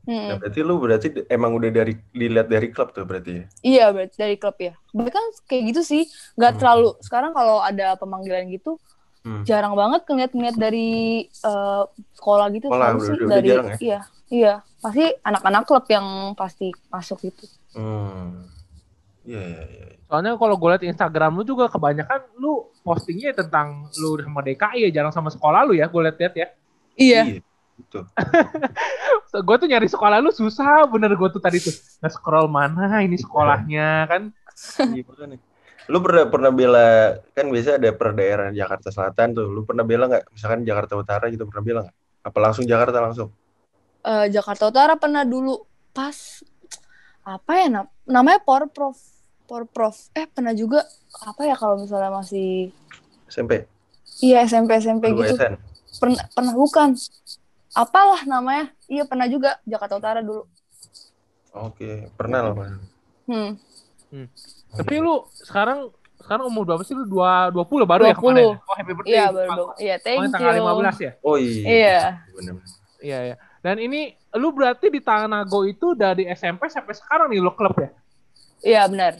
Nah, 0.06 0.38
Mm. 0.38 0.38
berarti 0.38 0.60
lu 0.62 0.74
berarti 0.78 1.08
emang 1.26 1.50
udah 1.52 1.66
dari 1.66 1.98
dilihat 2.14 2.46
dari 2.46 2.70
klub 2.70 2.94
tuh 2.94 3.02
berarti 3.02 3.32
ya. 3.32 3.44
Iya, 3.60 3.84
berarti 3.90 4.14
dari 4.14 4.36
klub 4.38 4.54
ya. 4.56 4.78
Bahkan 4.94 5.24
kayak 5.50 5.62
gitu 5.74 5.82
sih, 5.82 6.06
nggak 6.38 6.52
Hmm. 6.54 6.60
terlalu. 6.62 6.90
Sekarang 7.02 7.34
kalau 7.34 7.58
ada 7.58 7.98
pemanggilan 7.98 8.46
gitu, 8.46 8.78
Hmm. 9.26 9.42
jarang 9.42 9.74
banget 9.74 10.06
ngeliat-ngeliat 10.06 10.54
dari 10.54 10.88
eh, 11.26 11.82
sekolah 12.14 12.46
gitu. 12.54 12.70
Sekolah, 12.70 12.88
udah- 12.94 13.02
sih 13.02 13.18
udah 13.18 13.26
dari 13.34 13.48
jarang 13.50 13.66
ya? 13.66 13.76
iya, 13.82 14.00
iya. 14.30 14.54
Pasti 14.78 15.04
anak-anak 15.26 15.62
klub 15.66 15.84
yang 15.90 16.06
pasti 16.38 16.70
masuk 16.86 17.18
gitu. 17.26 17.42
Hmm. 17.74 18.46
Iya 19.26 19.42
iya 19.42 19.62
iya. 19.66 19.86
Soalnya 20.06 20.38
kalau 20.38 20.54
gue 20.54 20.68
liat 20.70 20.84
Instagram 20.86 21.34
lu 21.34 21.42
juga 21.42 21.66
kebanyakan 21.66 22.38
lu 22.38 22.70
postingnya 22.86 23.34
tentang 23.34 23.90
lu 23.98 24.14
sama 24.22 24.40
DKI 24.46 24.86
ya, 24.86 24.90
jarang 25.02 25.10
sama 25.10 25.34
sekolah 25.34 25.66
lu 25.66 25.74
ya, 25.74 25.90
gue 25.90 26.00
liat-liat 26.00 26.34
ya. 26.38 26.48
Iya. 26.94 27.22
Betul. 27.76 28.08
Gue 29.44 29.56
tuh 29.60 29.68
nyari 29.68 29.84
sekolah 29.84 30.16
lu 30.24 30.32
susah 30.32 30.88
bener 30.88 31.12
gue 31.12 31.28
tuh 31.28 31.44
tadi 31.44 31.60
tuh. 31.60 31.76
Nge-scroll 32.00 32.48
mana 32.48 33.04
ini 33.04 33.20
sekolahnya 33.20 34.08
kan. 34.08 34.22
Iya. 34.96 35.04
Lu 35.92 36.00
pernah 36.00 36.24
pernah 36.24 36.48
bela 36.48 37.20
kan 37.36 37.52
biasa 37.52 37.76
ada 37.76 37.92
per 37.92 38.16
daerah 38.16 38.48
Jakarta 38.48 38.88
Selatan 38.88 39.36
tuh. 39.36 39.52
Lu 39.52 39.68
pernah 39.68 39.84
bela 39.84 40.08
nggak? 40.08 40.32
Misalkan 40.32 40.64
Jakarta 40.64 40.96
Utara 40.96 41.28
gitu 41.28 41.44
pernah 41.44 41.64
bela 41.68 41.80
nggak? 41.84 41.96
Apa 42.24 42.38
langsung 42.40 42.64
Jakarta 42.64 42.96
langsung? 42.96 43.28
Eh, 44.00 44.26
Jakarta 44.32 44.72
Utara 44.72 44.96
pernah 44.96 45.28
dulu 45.28 45.60
pas 45.92 46.40
apa 47.28 47.52
ya 47.60 47.66
nam- 47.68 47.92
namanya 48.08 48.40
Porprov. 48.40 48.96
Porprov. 49.46 49.94
Eh 50.12 50.26
pernah 50.26 50.52
juga 50.52 50.82
apa 51.22 51.46
ya 51.46 51.54
kalau 51.54 51.80
misalnya 51.80 52.10
masih 52.10 52.74
SMP. 53.30 53.64
iya 54.20 54.42
SMP 54.44 54.76
SMP 54.76 55.14
Dua 55.14 55.24
gitu. 55.24 55.34
SN. 55.38 55.54
Pernah 56.02 56.22
pernah 56.34 56.54
bukan. 56.54 56.98
Apalah 57.76 58.24
namanya? 58.24 58.72
Iya 58.88 59.04
pernah 59.06 59.28
juga 59.28 59.60
Jakarta 59.62 60.00
Utara 60.00 60.20
dulu. 60.20 60.44
Oke, 61.56 62.12
pernah 62.16 62.44
lah 62.44 62.52
Mas. 62.52 62.72
Hmm. 63.26 63.52
Tapi 64.76 64.94
lu 65.00 65.24
sekarang 65.32 65.88
sekarang 66.20 66.48
umur 66.48 66.66
berapa 66.66 66.82
sih 66.82 66.96
lu? 66.96 67.04
Dua, 67.06 67.48
20 67.52 67.86
baru 67.86 68.02
ya 68.08 68.16
20. 68.16 68.20
kemarin? 68.20 68.48
Oh 68.58 68.74
happy 68.76 68.92
birthday. 68.92 69.12
Iya 69.12 69.24
baru 69.30 69.50
dong. 69.52 69.70
Iya 69.78 69.94
Oh, 69.96 70.02
thank 70.02 70.20
you. 70.20 70.32
tanggal 70.32 70.52
15 70.58 71.06
ya? 71.06 71.12
Oh 71.22 71.36
iya. 71.36 71.62
Iya. 71.64 71.98
Bener. 72.34 72.54
Iya, 72.96 73.18
iya. 73.32 73.36
Dan 73.60 73.76
ini 73.82 74.00
lu 74.36 74.50
berarti 74.52 74.88
di 74.88 75.00
Tanago 75.04 75.64
itu 75.68 75.92
dari 75.92 76.24
SMP 76.32 76.66
sampai 76.72 76.94
sekarang 76.96 77.28
nih 77.30 77.40
lu 77.40 77.52
klub 77.52 77.76
ya? 77.76 77.90
Iya 78.60 78.86
benar. 78.86 79.14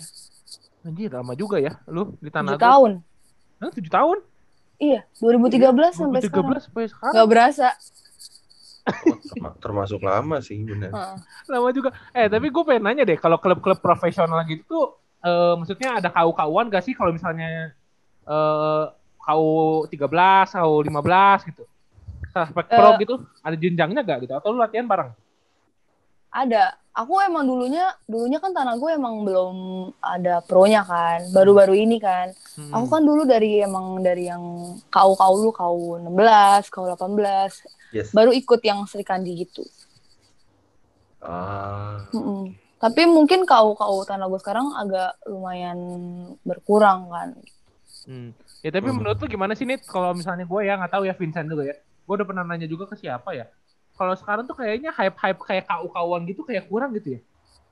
Anjir, 0.80 1.10
lama 1.10 1.34
juga 1.34 1.58
ya 1.58 1.76
lu 1.86 2.14
di 2.16 2.30
7 2.30 2.34
Tanago. 2.34 2.60
tahun. 2.60 2.92
Hah, 3.58 3.70
7 3.72 3.90
tahun? 3.90 4.18
Iya, 4.76 5.00
2013 5.18 5.96
sampai 5.96 6.20
2013 6.20 6.28
sekarang. 6.28 6.60
sampai 6.62 6.84
sekarang. 6.86 7.14
Gak 7.16 7.28
berasa. 7.28 7.68
Oh, 8.86 9.18
terma- 9.18 9.56
termasuk 9.58 9.98
lama 9.98 10.36
sih 10.38 10.62
bener. 10.62 10.94
Heeh. 10.94 11.16
Lama 11.48 11.68
juga. 11.70 11.90
Eh, 12.12 12.28
tapi 12.28 12.46
gue 12.46 12.62
pengen 12.62 12.86
nanya 12.86 13.02
deh, 13.02 13.18
kalau 13.18 13.34
klub-klub 13.34 13.80
profesional 13.80 14.38
gitu 14.46 14.62
tuh, 14.62 14.84
eh, 15.20 15.52
maksudnya 15.58 15.98
ada 15.98 16.08
KU-KUan 16.08 16.70
gak 16.70 16.84
sih 16.84 16.94
kalau 16.94 17.10
misalnya 17.10 17.74
eh 18.22 18.84
KU 19.18 19.50
13, 19.90 20.54
KU 20.54 20.74
15 20.82 21.50
gitu? 21.50 21.66
Suspek 22.30 22.66
pro 22.68 22.94
Eh. 22.94 22.96
gitu, 23.00 23.14
ada 23.40 23.56
jenjangnya 23.56 24.00
gak 24.02 24.18
gitu? 24.22 24.34
Atau 24.34 24.54
lu 24.54 24.60
latihan 24.60 24.86
bareng? 24.86 25.10
Ada. 26.30 26.78
Aku 26.96 27.20
emang 27.20 27.44
dulunya, 27.44 27.92
dulunya 28.08 28.40
kan 28.40 28.56
tanah 28.56 28.80
gue 28.80 28.88
emang 28.96 29.20
belum 29.20 29.56
ada 30.00 30.40
pronya 30.40 30.80
kan. 30.80 31.28
Baru-baru 31.28 31.76
ini 31.76 32.00
kan. 32.00 32.32
Hmm. 32.56 32.72
Aku 32.72 32.88
kan 32.88 33.04
dulu 33.04 33.28
dari 33.28 33.60
emang 33.60 34.00
dari 34.00 34.32
yang 34.32 34.40
KU-KU 34.88 35.34
dulu, 35.44 35.52
KU 35.52 36.00
16, 36.00 36.72
KU 36.72 36.88
18. 36.88 37.68
Yes. 37.92 38.16
Baru 38.16 38.32
ikut 38.32 38.64
yang 38.64 38.88
Sri 38.88 39.04
Kandi 39.04 39.44
gitu. 39.44 39.60
Ah. 41.20 42.06
Mm-mm. 42.16 42.56
Tapi 42.76 43.04
mungkin 43.04 43.44
KU-KU 43.44 44.08
tanah 44.08 44.24
gue 44.28 44.40
sekarang 44.40 44.72
agak 44.72 45.20
lumayan 45.28 45.76
berkurang 46.48 47.12
kan. 47.12 47.28
Hmm. 48.08 48.30
Ya 48.64 48.72
tapi 48.72 48.88
Hmm. 48.88 49.04
menurut 49.04 49.20
lu 49.20 49.28
gimana 49.28 49.52
sih 49.52 49.68
Nit? 49.68 49.84
Kalau 49.84 50.16
misalnya 50.16 50.48
gue 50.48 50.60
ya 50.64 50.80
nggak 50.80 50.92
tahu 50.96 51.04
ya 51.04 51.12
Vincent 51.12 51.48
juga 51.48 51.72
ya. 51.72 51.76
Gue 51.76 52.14
udah 52.16 52.24
pernah 52.28 52.44
nanya 52.46 52.64
juga 52.64 52.88
ke 52.88 52.96
siapa 52.96 53.36
ya. 53.36 53.44
Kalau 53.96 54.14
sekarang 54.14 54.44
tuh 54.44 54.56
kayaknya 54.56 54.92
hype-hype 54.92 55.40
kayak 55.40 55.64
KU-KUan 55.64 56.22
gitu 56.28 56.44
kayak 56.44 56.68
kurang 56.68 56.92
gitu 56.92 57.16
ya. 57.16 57.20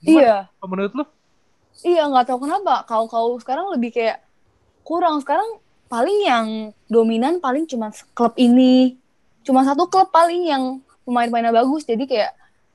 Gimana 0.01 0.21
Iya. 0.21 0.37
kalau 0.57 0.69
menurut 0.73 0.93
lu? 0.97 1.05
Iya, 1.85 2.03
nggak 2.09 2.25
tahu 2.29 2.39
kenapa. 2.49 2.75
Kau-kau 2.89 3.37
sekarang 3.41 3.69
lebih 3.77 3.93
kayak 3.93 4.25
kurang. 4.81 5.21
Sekarang 5.21 5.61
paling 5.93 6.19
yang 6.25 6.47
dominan 6.89 7.45
paling 7.45 7.69
cuma 7.69 7.93
klub 8.17 8.33
ini. 8.41 8.97
Cuma 9.45 9.61
satu 9.69 9.85
klub 9.85 10.09
paling 10.09 10.49
yang 10.49 10.81
pemain-pemainnya 11.05 11.53
bagus. 11.53 11.85
Jadi 11.85 12.09
kayak 12.09 12.33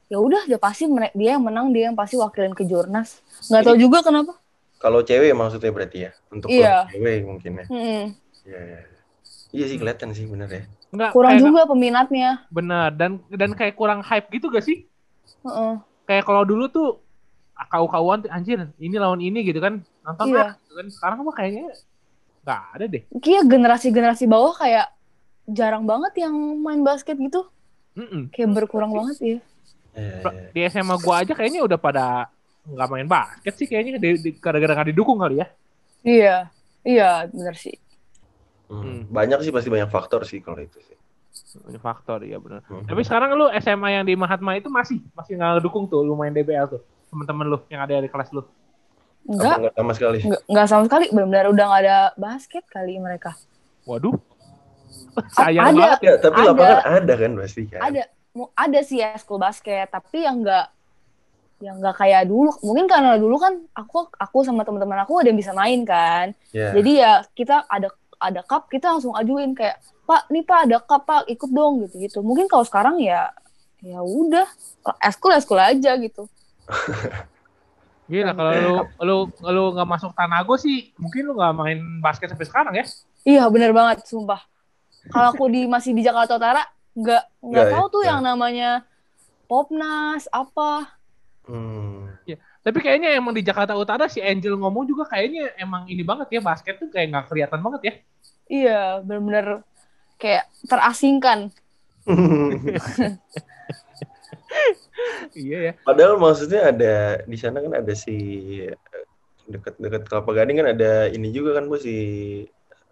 ya 0.09 0.17
udah, 0.21 0.45
dia 0.45 0.57
pasti 0.61 0.85
dia 1.17 1.37
yang 1.37 1.43
menang, 1.45 1.73
dia 1.73 1.89
yang 1.89 1.97
pasti 1.97 2.17
wakilin 2.17 2.53
ke 2.53 2.65
Jurnas. 2.69 3.21
Nggak 3.49 3.61
tahu 3.65 3.77
juga 3.81 4.05
kenapa. 4.05 4.37
Kalau 4.79 5.01
cewek 5.03 5.33
maksudnya 5.33 5.73
berarti 5.73 5.97
ya? 6.07 6.11
Untuk 6.29 6.53
Iya. 6.53 6.85
cewek 6.93 7.25
mungkin 7.25 7.51
ya. 7.59 7.65
Mm-mm. 7.67 8.03
Iya, 8.45 8.59
iya. 8.61 8.79
Iya 9.49 9.65
sih 9.65 9.77
kelihatan 9.81 10.13
sih 10.13 10.29
bener 10.29 10.49
ya. 10.49 10.63
Enggak, 10.89 11.11
Kurang 11.13 11.37
kayak 11.37 11.43
juga 11.45 11.61
peminatnya. 11.69 12.29
Benar 12.49 12.89
dan 12.97 13.21
dan 13.29 13.51
kayak 13.53 13.77
kurang 13.77 14.01
hype 14.01 14.27
gitu 14.33 14.49
gak 14.49 14.65
sih? 14.65 14.89
Heeh. 15.45 15.73
Kayak 16.09 16.25
kalau 16.25 16.41
dulu 16.41 16.65
tuh 16.69 16.97
kau-kauan 17.69 18.23
tuh 18.25 18.31
anjir 18.33 18.71
ini 18.79 18.95
lawan 18.97 19.19
ini 19.19 19.43
gitu 19.43 19.59
kan 19.59 19.83
nonton 20.01 20.25
Iya. 20.31 20.41
ah, 20.41 20.51
gitu 20.63 20.73
kan 20.79 20.87
sekarang 20.89 21.17
mah 21.27 21.35
kayaknya 21.35 21.65
nggak 22.47 22.61
ada 22.73 22.85
deh. 22.87 23.03
Kayak 23.19 23.43
generasi-generasi 23.51 24.25
bawah 24.25 24.55
kayak 24.55 24.87
jarang 25.45 25.83
banget 25.85 26.25
yang 26.25 26.33
main 26.63 26.81
basket 26.81 27.19
gitu. 27.19 27.45
Mm-mm. 27.99 28.31
Kayak 28.31 28.49
berkurang 28.63 28.95
banget 28.95 29.17
ya. 29.19 29.27
Iya, 29.27 29.39
iya. 29.93 30.49
Di 30.55 30.59
SMA 30.71 30.95
gua 31.03 31.21
aja 31.21 31.33
kayaknya 31.35 31.61
udah 31.67 31.77
pada 31.77 32.31
nggak 32.63 32.89
main 32.89 33.07
basket 33.09 33.53
sih 33.59 33.67
kayaknya 33.67 33.99
gara-gara 34.39 34.73
nggak 34.79 34.89
didukung 34.95 35.19
kali 35.19 35.43
ya. 35.43 35.47
Iya, 36.01 36.35
iya 36.87 37.27
bener 37.27 37.53
sih. 37.59 37.75
Hmm. 38.69 38.81
Hmm. 38.85 39.01
Banyak 39.09 39.41
sih 39.41 39.51
pasti 39.51 39.67
banyak 39.73 39.89
faktor 39.89 40.21
sih 40.23 40.39
kalau 40.39 40.61
itu 40.61 40.77
sih. 40.85 40.95
Ini 41.65 41.81
faktor 41.81 42.21
ya 42.23 42.37
benar. 42.37 42.61
Hmm. 42.69 42.85
Tapi 42.85 43.01
sekarang 43.01 43.33
lu 43.33 43.49
SMA 43.57 43.97
yang 43.97 44.05
di 44.05 44.13
Mahatma 44.13 44.53
itu 44.53 44.69
masih 44.69 45.01
masih 45.17 45.35
nggak 45.35 45.65
dukung 45.65 45.89
tuh 45.89 46.05
lu 46.05 46.13
main 46.13 46.29
DBL 46.29 46.69
tuh 46.77 46.81
temen-temen 47.09 47.45
lu 47.49 47.57
yang 47.73 47.81
ada 47.81 47.97
di 47.97 48.09
kelas 48.09 48.29
lu. 48.29 48.45
Apa 48.45 48.53
Enggak, 49.29 49.57
enggak 49.57 49.73
sama 49.75 49.91
sekali. 49.97 50.19
enggak, 50.23 50.41
enggak 50.45 50.67
sama 50.69 50.83
sekali. 50.85 51.05
Benar-benar 51.11 51.45
udah 51.51 51.65
nggak 51.65 51.81
ada 51.85 51.97
basket 52.15 52.63
kali 52.69 52.93
mereka. 53.01 53.33
Waduh. 53.89 54.15
Sayang 55.37 55.73
ada. 55.73 55.77
banget 55.77 55.99
ya. 56.01 56.07
Ya, 56.07 56.13
tapi 56.21 56.39
Ada. 56.39 56.49
lapangan 56.53 56.79
ada 56.85 57.13
kan 57.17 57.31
pasti 57.41 57.61
kan. 57.65 57.81
Ada, 57.81 58.01
ada 58.55 58.79
sih 58.85 58.97
ya 59.01 59.09
school 59.17 59.41
basket, 59.41 59.87
tapi 59.89 60.23
yang 60.23 60.45
enggak 60.45 60.65
yang 61.59 61.75
enggak 61.81 61.95
kayak 61.99 62.23
dulu. 62.29 62.51
Mungkin 62.63 62.85
karena 62.87 63.19
dulu 63.19 63.35
kan 63.37 63.53
aku 63.75 64.07
aku 64.15 64.37
sama 64.47 64.63
teman-teman 64.63 65.03
aku 65.03 65.19
ada 65.19 65.27
yang 65.29 65.39
bisa 65.39 65.51
main 65.51 65.83
kan. 65.83 66.31
Ya. 66.55 66.71
Jadi 66.71 66.91
ya 67.03 67.25
kita 67.35 67.67
ada 67.67 67.91
ada 68.19 68.43
cup 68.43 68.67
kita 68.67 68.91
langsung 68.93 69.15
ajuin 69.15 69.55
kayak 69.55 69.79
Pak, 70.03 70.27
nih 70.27 70.43
Pak 70.43 70.59
ada 70.67 70.77
cup 70.83 71.07
Pak, 71.07 71.29
ikut 71.31 71.49
dong 71.49 71.85
gitu 71.87 71.95
gitu. 71.97 72.19
Mungkin 72.19 72.51
kalau 72.51 72.67
sekarang 72.67 72.99
ya 72.99 73.31
ya 73.79 74.03
udah 74.03 74.43
eskul 74.99 75.31
eskul 75.31 75.55
aja 75.55 75.95
gitu. 75.95 76.27
Gila 78.09 78.33
kalau 78.33 78.51
lu 78.57 78.73
lu 79.05 79.17
lu 79.53 79.63
nggak 79.77 79.85
masuk 79.87 80.11
Tanago 80.17 80.57
sih 80.57 80.91
mungkin 80.97 81.29
lu 81.29 81.37
nggak 81.37 81.53
main 81.55 81.79
basket 82.01 82.33
sampai 82.33 82.47
sekarang 82.49 82.73
ya. 82.75 82.85
Iya 83.23 83.43
bener 83.47 83.71
banget 83.71 84.03
sumpah. 84.03 84.41
Kalau 85.13 85.31
aku 85.31 85.45
di 85.47 85.69
masih 85.69 85.93
di 85.93 86.01
Jakarta 86.01 86.35
Utara 86.35 86.65
nggak 86.97 87.23
nggak 87.39 87.45
Nggak 87.45 87.65
ya? 87.69 87.73
tahu 87.77 87.85
tuh 87.87 88.03
yang 88.03 88.19
namanya 88.25 88.83
Popnas 89.45 90.25
apa. 90.33 90.99
Hmm. 91.47 92.18
Tapi 92.69 92.85
kayaknya 92.85 93.17
emang 93.17 93.33
di 93.33 93.41
Jakarta 93.41 93.73
Utara 93.73 94.05
si 94.05 94.21
Angel 94.21 94.53
ngomong 94.53 94.85
juga 94.85 95.09
kayaknya 95.09 95.57
emang 95.57 95.89
ini 95.89 96.05
banget 96.05 96.37
ya 96.37 96.41
basket 96.45 96.77
tuh 96.77 96.93
kayak 96.93 97.09
nggak 97.09 97.25
kelihatan 97.25 97.59
banget 97.65 97.81
ya. 97.81 97.93
Iya 98.45 98.81
bener-bener 99.01 99.65
kayak 100.21 100.45
terasingkan. 100.69 101.49
Iya 105.31 105.57
ya. 105.71 105.73
Padahal 105.85 106.19
maksudnya 106.19 106.69
ada 106.73 107.23
di 107.23 107.37
sana 107.39 107.63
kan 107.63 107.71
ada 107.71 107.93
si 107.95 108.17
dekat-dekat 109.47 110.05
Kelapa 110.05 110.31
Gading 110.35 110.57
kan 110.59 110.69
ada 110.75 111.07
ini 111.09 111.31
juga 111.31 111.57
kan 111.57 111.71
bu 111.71 111.79
si 111.79 111.95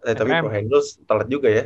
eh, 0.02 0.14
tapi. 0.16 0.32
Pro 0.32 0.48
Handles 0.48 0.96
telat 1.04 1.28
juga 1.28 1.52
ya 1.52 1.64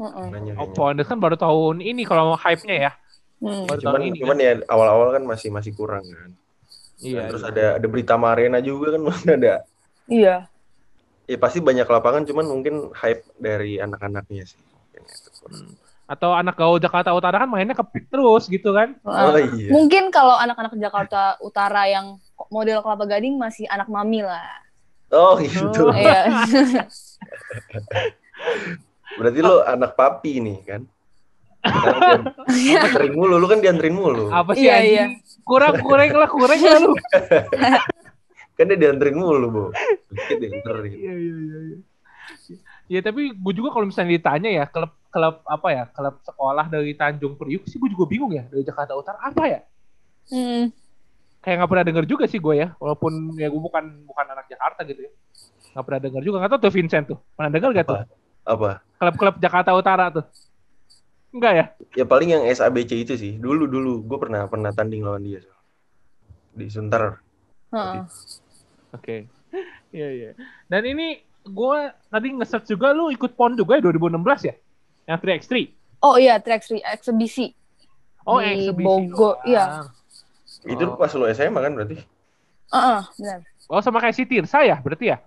nanya 0.00 0.56
Oh, 0.56 0.68
Pondes 0.72 1.08
kan 1.08 1.20
baru 1.20 1.36
tahun 1.36 1.84
ini 1.84 2.08
kalau 2.08 2.32
hype-nya 2.36 2.76
ya. 2.88 2.92
Hmm. 3.40 3.64
Baru 3.64 3.80
cuman 3.80 3.92
tahun 3.96 4.08
ini 4.12 4.16
cuman 4.20 4.36
kan. 4.36 4.44
ya 4.44 4.52
awal-awal 4.68 5.08
kan 5.16 5.22
masih 5.24 5.48
masih 5.48 5.72
kurang 5.72 6.04
kan 6.04 6.30
Iya. 7.00 7.28
Terus 7.32 7.42
iya. 7.44 7.50
ada 7.50 7.64
ada 7.80 7.86
berita 7.88 8.14
Marena 8.20 8.58
juga 8.60 8.94
kan 8.96 9.02
ada 9.40 9.54
Iya. 10.10 10.36
ya 11.30 11.36
pasti 11.38 11.62
banyak 11.62 11.86
lapangan 11.86 12.26
cuman 12.26 12.46
mungkin 12.50 12.74
hype 12.90 13.22
dari 13.38 13.78
anak-anaknya 13.78 14.44
sih 14.50 14.58
itu. 14.58 15.30
Hmm. 15.46 15.74
Atau 16.10 16.34
anak 16.34 16.58
gaul 16.58 16.82
Jakarta 16.82 17.14
Utara 17.14 17.38
kan 17.38 17.46
mainnya 17.46 17.78
ke 17.78 17.86
terus 18.10 18.50
gitu 18.50 18.74
kan. 18.74 18.98
oh 19.06 19.38
iya 19.38 19.70
Mungkin 19.70 20.10
kalau 20.10 20.34
anak-anak 20.34 20.74
Jakarta 20.74 21.38
Utara 21.38 21.86
yang 21.86 22.18
model 22.50 22.82
Kelapa 22.82 23.06
Gading 23.06 23.38
masih 23.38 23.70
anak 23.70 23.86
mami 23.86 24.26
lah. 24.26 24.42
oh 25.14 25.38
gitu 25.38 25.86
Oh. 25.86 25.94
Iya. 25.94 26.26
berarti 29.18 29.38
lo 29.42 29.62
anak 29.66 29.94
papi 29.94 30.38
nih 30.42 30.58
kan 30.66 30.82
Dianterin 32.48 33.12
mulu 33.12 33.36
lu 33.36 33.46
kan 33.46 33.60
dianterin 33.60 33.92
mulu 33.92 34.32
Apa 34.32 34.56
sih 34.56 34.64
Iya, 34.64 34.76
iya. 34.80 35.04
Kurang 35.44 35.80
kurang 35.84 36.08
lah 36.16 36.30
kurang 36.30 36.60
lah 36.60 36.78
lu. 36.80 36.92
kan 38.56 38.64
dia 38.68 38.76
dianterin 38.76 39.16
mulu 39.16 39.46
bu 39.48 39.64
dikit 40.12 40.36
dianterin. 40.36 40.92
Iya 40.92 41.14
iya 41.16 41.34
iya. 41.36 41.58
iya. 41.64 41.78
Ya 42.90 43.00
tapi 43.00 43.32
gue 43.32 43.52
juga 43.54 43.72
kalau 43.72 43.88
misalnya 43.88 44.18
ditanya 44.18 44.50
ya 44.50 44.64
klub 44.68 44.92
klub 45.08 45.40
apa 45.48 45.68
ya 45.72 45.84
klub 45.88 46.16
sekolah 46.26 46.66
dari 46.68 46.92
Tanjung 46.92 47.40
Priuk 47.40 47.64
sih 47.64 47.80
gue 47.80 47.88
juga 47.88 48.04
bingung 48.04 48.32
ya 48.34 48.44
dari 48.50 48.60
Jakarta 48.66 48.92
Utara 48.96 49.18
apa 49.20 49.44
ya? 49.48 49.60
Hmm. 50.30 50.70
kayak 51.40 51.56
nggak 51.56 51.70
pernah 51.72 51.84
denger 51.88 52.04
juga 52.04 52.24
sih 52.28 52.36
gue 52.36 52.52
ya 52.60 52.76
walaupun 52.76 53.32
ya 53.40 53.48
gue 53.48 53.56
bukan 53.56 54.04
bukan 54.04 54.26
anak 54.28 54.44
Jakarta 54.52 54.84
gitu 54.84 55.08
ya. 55.08 55.12
Nggak 55.72 55.84
pernah 55.88 56.00
denger 56.04 56.22
juga 56.22 56.36
nggak 56.44 56.50
tahu 56.52 56.60
tuh 56.68 56.72
Vincent 56.76 57.04
tuh 57.08 57.18
pernah 57.32 57.50
denger 57.50 57.70
gak 57.80 57.86
tuh? 57.88 57.98
Apa? 58.44 58.70
Klub-klub 59.00 59.34
Jakarta 59.40 59.70
Utara 59.72 60.12
tuh 60.12 60.24
enggak 61.30 61.52
ya 61.54 61.64
ya 61.94 62.04
paling 62.06 62.28
yang 62.34 62.42
SABC 62.46 62.90
itu 63.06 63.14
sih 63.14 63.32
dulu 63.38 63.66
dulu 63.70 64.02
gue 64.06 64.18
pernah 64.18 64.46
pernah 64.50 64.70
tanding 64.74 65.02
lawan 65.06 65.22
dia 65.22 65.40
so. 65.42 65.52
di 66.54 66.66
Sunter 66.66 67.18
Heeh. 67.70 68.02
oke 68.94 69.16
iya 69.96 70.08
iya 70.10 70.30
dan 70.66 70.82
ini 70.86 71.22
gue 71.46 71.78
tadi 72.10 72.28
nge-search 72.36 72.66
juga 72.68 72.92
lu 72.92 73.08
ikut 73.10 73.32
pon 73.34 73.54
juga 73.56 73.78
ya 73.78 73.82
2016 73.86 74.48
ya 74.50 74.54
yang 75.08 75.18
3x3 75.18 75.54
Oh 76.00 76.16
iya, 76.16 76.40
track 76.40 76.64
three 76.64 76.80
eksebisi. 76.80 77.52
oh 78.24 78.40
Di 78.40 78.56
eksebisi 78.56 78.80
Bogor, 79.12 79.36
iya. 79.44 79.84
itu 80.64 80.84
Oh. 80.88 80.96
pas 80.96 81.12
lo 81.12 81.28
SMA 81.28 81.60
kan 81.60 81.72
berarti 81.76 81.96
Heeh, 82.72 83.00
benar. 83.20 83.40
oh 83.68 83.80
sama 83.84 84.00
kayak 84.00 84.16
si 84.16 84.24
Tirsa 84.24 84.64
ya 84.64 84.80
berarti 84.80 85.12
ya 85.12 85.18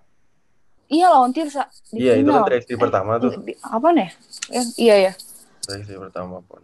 Iya 0.90 1.06
lawan 1.14 1.30
Tirsa 1.32 1.64
di 1.94 2.02
iya 2.02 2.18
itu 2.18 2.28
kan 2.28 2.42
final. 2.42 2.48
track 2.50 2.64
pertama 2.76 3.12
tuh 3.22 3.32
Di- 3.40 3.56
apa 3.62 3.88
nih? 3.94 4.08
Ya, 4.50 4.62
iya 4.76 4.94
ya. 5.10 5.12
Track 5.64 5.88
pertama 5.88 6.44
pon 6.44 6.62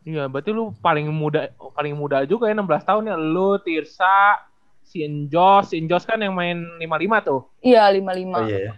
Iya, 0.00 0.32
berarti 0.32 0.48
lu 0.48 0.72
paling 0.80 1.12
muda 1.12 1.52
paling 1.76 1.92
muda 1.92 2.24
juga 2.24 2.48
ya 2.48 2.56
16 2.56 2.88
tahun 2.88 3.12
ya. 3.12 3.16
Lu 3.20 3.60
Tirsa, 3.60 4.40
si 4.80 5.04
Enjos, 5.04 5.68
si 5.68 5.76
Enjos 5.76 6.08
kan 6.08 6.16
yang 6.16 6.32
main 6.32 6.56
55 6.80 7.28
tuh. 7.28 7.40
Iya 7.60 7.84
lima 7.92 8.16
lima. 8.16 8.36
oh 8.40 8.48
iya 8.48 8.58
ya 8.58 8.74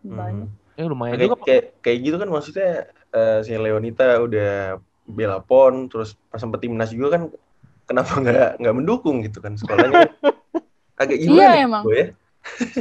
Banyak. 0.00 0.48
Mhm. 0.48 0.80
Eh 0.80 0.86
lumayan 0.88 1.14
kayak, 1.20 1.28
juga. 1.28 1.44
kayak 1.44 1.64
kayak 1.84 1.98
gitu 2.08 2.16
kan 2.16 2.28
maksudnya 2.32 2.70
eh, 3.12 3.38
si 3.44 3.52
Leonita 3.52 4.16
udah 4.20 4.80
bela 5.04 5.38
pon 5.44 5.92
terus 5.92 6.16
pas 6.32 6.40
sempet 6.40 6.64
timnas 6.64 6.90
juga 6.92 7.20
kan 7.20 7.22
kenapa 7.84 8.12
nggak 8.18 8.50
nggak 8.60 8.74
mendukung 8.74 9.22
gitu 9.22 9.38
kan 9.44 9.54
sekolahnya 9.60 10.08
agak 11.00 11.16
gimana 11.20 11.36
Iya, 11.36 11.48
ya, 11.52 11.64
emang. 11.68 11.82
Bu, 11.84 11.92
ya 11.92 12.06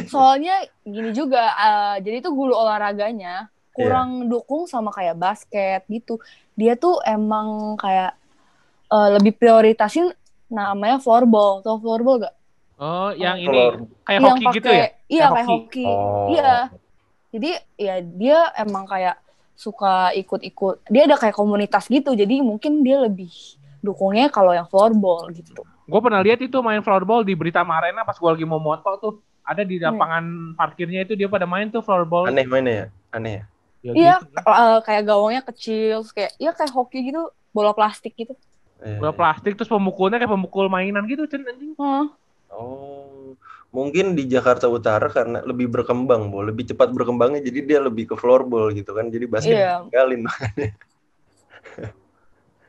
Soalnya 0.06 0.62
gini 0.86 1.10
juga, 1.10 1.42
eh, 1.58 1.96
jadi 2.06 2.22
tuh 2.22 2.38
guru 2.38 2.54
olahraganya 2.54 3.50
Iya. 3.76 3.84
kurang 3.84 4.10
dukung 4.26 4.64
sama 4.66 4.88
kayak 4.90 5.16
basket 5.16 5.84
gitu. 5.86 6.16
Dia 6.54 6.76
tuh 6.76 7.04
emang 7.04 7.76
kayak 7.76 8.16
eh, 8.86 9.10
lebih 9.12 9.36
prioritasin 9.36 10.16
namanya 10.48 10.98
floorball. 10.98 11.60
Tau 11.60 11.76
floorball 11.76 12.24
gak? 12.24 12.36
Oh, 12.76 13.12
yang 13.12 13.36
Kalau- 13.38 13.46
ini 13.46 13.62
kayak 14.02 14.16
Yang 14.16 14.24
hoki 14.26 14.46
gitu 14.54 14.68
ya? 14.70 14.76
Iya, 14.76 14.88
Kayak 15.08 15.32
kayak 15.32 15.48
hoki. 15.48 15.86
oh 15.86 16.28
Iya. 16.30 16.54
Jadi 17.30 17.50
ya 17.76 17.96
dia 18.00 18.38
emang 18.56 18.84
kayak 18.86 19.16
suka 19.54 20.12
ikut-ikut. 20.14 20.88
Dia 20.88 21.04
ada 21.04 21.16
kayak 21.16 21.34
komunitas 21.34 21.88
gitu. 21.88 22.12
Jadi 22.12 22.40
mungkin 22.40 22.80
dia 22.80 23.00
lebih 23.02 23.32
dukungnya 23.80 24.28
kalau 24.28 24.52
yang 24.52 24.66
floorball 24.66 25.28
gitu. 25.30 25.64
Gue 25.86 26.00
pernah 26.00 26.20
lihat 26.20 26.40
itu 26.40 26.58
main 26.60 26.80
floorball 26.80 27.22
di 27.22 27.34
Berita 27.34 27.62
Arena 27.62 28.02
pas 28.02 28.16
gue 28.16 28.30
lagi 28.30 28.44
mau 28.44 28.58
moto 28.58 28.92
tuh. 28.98 29.14
Ada 29.42 29.62
di 29.62 29.78
Hmm. 29.78 29.94
lapangan 29.94 30.24
parkirnya 30.54 31.02
itu 31.02 31.14
dia 31.14 31.28
pada 31.28 31.46
main 31.46 31.68
tuh 31.68 31.80
floorball. 31.80 32.26
aneh 32.26 32.44
mainnya 32.44 32.74
ya 32.74 32.86
aneh 33.12 33.34
ya 33.38 33.44
Ya 33.86 33.92
Iya, 33.94 34.14
gitu 34.18 34.26
kan. 34.34 34.44
eh, 34.50 34.78
kayak 34.86 35.04
gawangnya 35.10 35.42
kecil, 35.50 35.98
kayak 36.16 36.32
ya 36.42 36.52
kayak 36.58 36.74
hoki 36.74 37.00
gitu, 37.14 37.22
bola 37.56 37.72
plastik 37.78 38.14
gitu. 38.18 38.34
Eh, 38.84 38.98
Bola 39.00 39.14
plastik 39.14 39.54
terus 39.56 39.70
pemukulnya 39.72 40.18
kayak 40.20 40.34
pemukul 40.36 40.66
mainan 40.74 41.06
gitu, 41.12 41.24
Cen 41.32 41.46
anjing. 41.46 41.74
Hah. 41.80 42.06
oh 42.56 43.36
mungkin 43.76 44.16
di 44.16 44.24
Jakarta 44.32 44.72
Utara 44.72 45.08
karena 45.12 45.44
lebih 45.44 45.68
berkembang 45.68 46.32
bu 46.32 46.40
lebih 46.48 46.64
cepat 46.72 46.90
berkembangnya 46.96 47.44
jadi 47.44 47.60
dia 47.70 47.80
lebih 47.84 48.04
ke 48.12 48.16
floorball 48.16 48.72
gitu 48.72 48.96
kan 48.96 49.12
jadi 49.12 49.26
basket 49.28 49.52
Iya. 49.52 49.72
tinggalin 49.92 50.22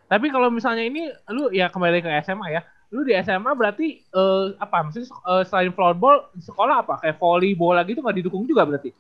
Tapi 0.06 0.26
kalau 0.30 0.48
misalnya 0.54 0.84
ini 0.86 1.10
lu 1.34 1.50
ya 1.50 1.66
kembali 1.72 1.98
ke 2.04 2.10
SMA 2.22 2.48
ya. 2.54 2.62
Lu 2.94 3.02
di 3.02 3.12
SMA 3.18 3.50
berarti 3.58 3.86
eh, 4.06 4.44
apa? 4.62 4.76
Maksudnya 4.86 5.08
eh, 5.10 5.42
selain 5.50 5.72
floorball 5.74 6.30
di 6.36 6.42
sekolah 6.46 6.76
apa? 6.86 6.94
Kayak 7.02 7.16
volley 7.18 7.52
bola 7.58 7.82
gitu 7.82 7.98
nggak 8.02 8.16
didukung 8.22 8.46
juga 8.46 8.62
berarti? 8.68 8.90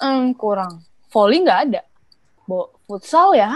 Hmm, 0.00 0.34
kurang. 0.40 0.74
Volley 1.14 1.46
nggak 1.46 1.60
ada. 1.70 1.80
Bo 2.50 2.74
futsal 2.90 3.38
ya, 3.38 3.54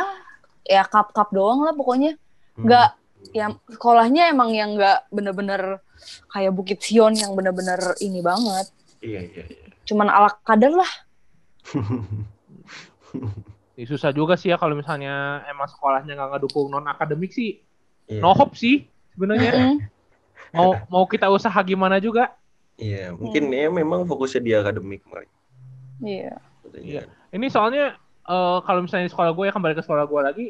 ya 0.63 0.87
cup-cup 0.87 1.35
doang 1.35 1.67
lah 1.67 1.75
pokoknya. 1.75 2.15
Nggak, 2.55 2.95
ya 3.35 3.51
sekolahnya 3.67 4.31
emang 4.31 4.55
yang 4.55 4.79
nggak 4.79 5.11
bener-bener 5.11 5.83
kayak 6.31 6.55
Bukit 6.55 6.79
Sion 6.79 7.19
yang 7.19 7.35
bener-bener 7.35 7.99
ini 7.99 8.23
banget. 8.23 8.71
iya 9.03 9.23
iya 9.23 9.45
iya 9.47 9.67
Cuman 9.87 10.07
ala 10.07 10.31
kadar 10.47 10.71
lah. 10.71 10.93
Susah 13.89 14.11
juga 14.11 14.35
sih 14.35 14.51
ya 14.51 14.59
kalau 14.59 14.75
misalnya 14.75 15.47
emang 15.47 15.71
sekolahnya 15.71 16.19
nggak 16.19 16.31
ngedukung 16.39 16.71
non 16.71 16.87
akademik 16.87 17.35
sih. 17.35 17.63
Iya. 18.11 18.23
No 18.23 18.35
hope 18.35 18.59
sih 18.59 18.91
sebenarnya. 19.15 19.79
Mau 20.51 20.75
mau 20.91 21.05
kita 21.07 21.31
usaha 21.31 21.55
gimana 21.63 22.03
juga. 22.03 22.35
Iya, 22.79 23.15
mungkin 23.15 23.51
ya 23.51 23.71
memang 23.71 24.07
fokusnya 24.07 24.41
di 24.43 24.53
akademik. 24.55 25.03
Iya. 26.03 26.43
Iya. 26.79 27.03
Ini 27.29 27.47
soalnya 27.49 27.97
eh, 28.25 28.59
kalau 28.65 28.81
misalnya 28.83 29.07
di 29.09 29.13
sekolah 29.13 29.31
gue 29.33 29.45
ya 29.49 29.53
kembali 29.53 29.75
ke 29.77 29.83
sekolah 29.83 30.05
gue 30.05 30.21
lagi 30.23 30.47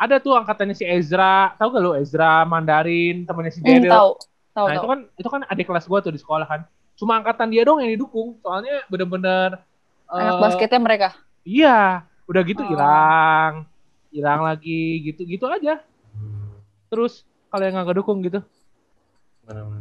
ada 0.00 0.16
tuh 0.16 0.32
angkatannya 0.32 0.72
si 0.72 0.88
Ezra, 0.88 1.52
tahu 1.60 1.76
gak 1.76 1.82
lu 1.84 1.92
Ezra 1.92 2.48
Mandarin 2.48 3.28
temannya 3.28 3.52
si 3.52 3.60
Hmm, 3.60 3.68
Jedel. 3.68 3.92
tahu. 3.92 4.10
Tahu 4.50 4.66
Nah 4.66 4.74
itu 4.74 4.88
kan 4.88 4.98
itu 5.14 5.28
kan 5.28 5.40
adik 5.44 5.66
kelas 5.68 5.84
gue 5.84 5.98
tuh 6.00 6.12
di 6.12 6.20
sekolah 6.20 6.48
kan. 6.48 6.62
cuma 6.96 7.16
angkatan 7.16 7.48
dia 7.48 7.64
dong 7.64 7.80
yang 7.80 7.96
didukung. 7.96 8.36
Soalnya 8.44 8.84
bener-bener 8.88 9.56
Anak 10.04 10.36
eh, 10.36 10.40
basketnya 10.40 10.80
mereka. 10.80 11.08
Iya, 11.48 12.04
udah 12.28 12.42
gitu 12.44 12.60
Oh. 12.60 12.68
hilang, 12.68 13.64
hilang 14.12 14.40
lagi, 14.44 15.00
gitu-gitu 15.08 15.48
aja. 15.48 15.80
Hmm, 16.12 16.60
Terus 16.92 17.24
kalau 17.48 17.64
yang 17.64 17.80
nggak 17.80 18.04
dukung 18.04 18.20
gitu. 18.20 18.44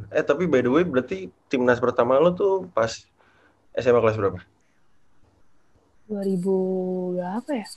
Eh 0.09 0.23
tapi 0.23 0.47
by 0.47 0.63
the 0.63 0.71
way 0.71 0.87
berarti 0.87 1.27
timnas 1.51 1.77
pertama 1.77 2.15
lo 2.17 2.31
tuh 2.31 2.71
pas 2.71 2.89
SMA 3.75 3.99
kelas 3.99 4.15
berapa? 4.15 4.39
2000 6.09 7.15
berapa 7.15 7.51
ya? 7.53 7.67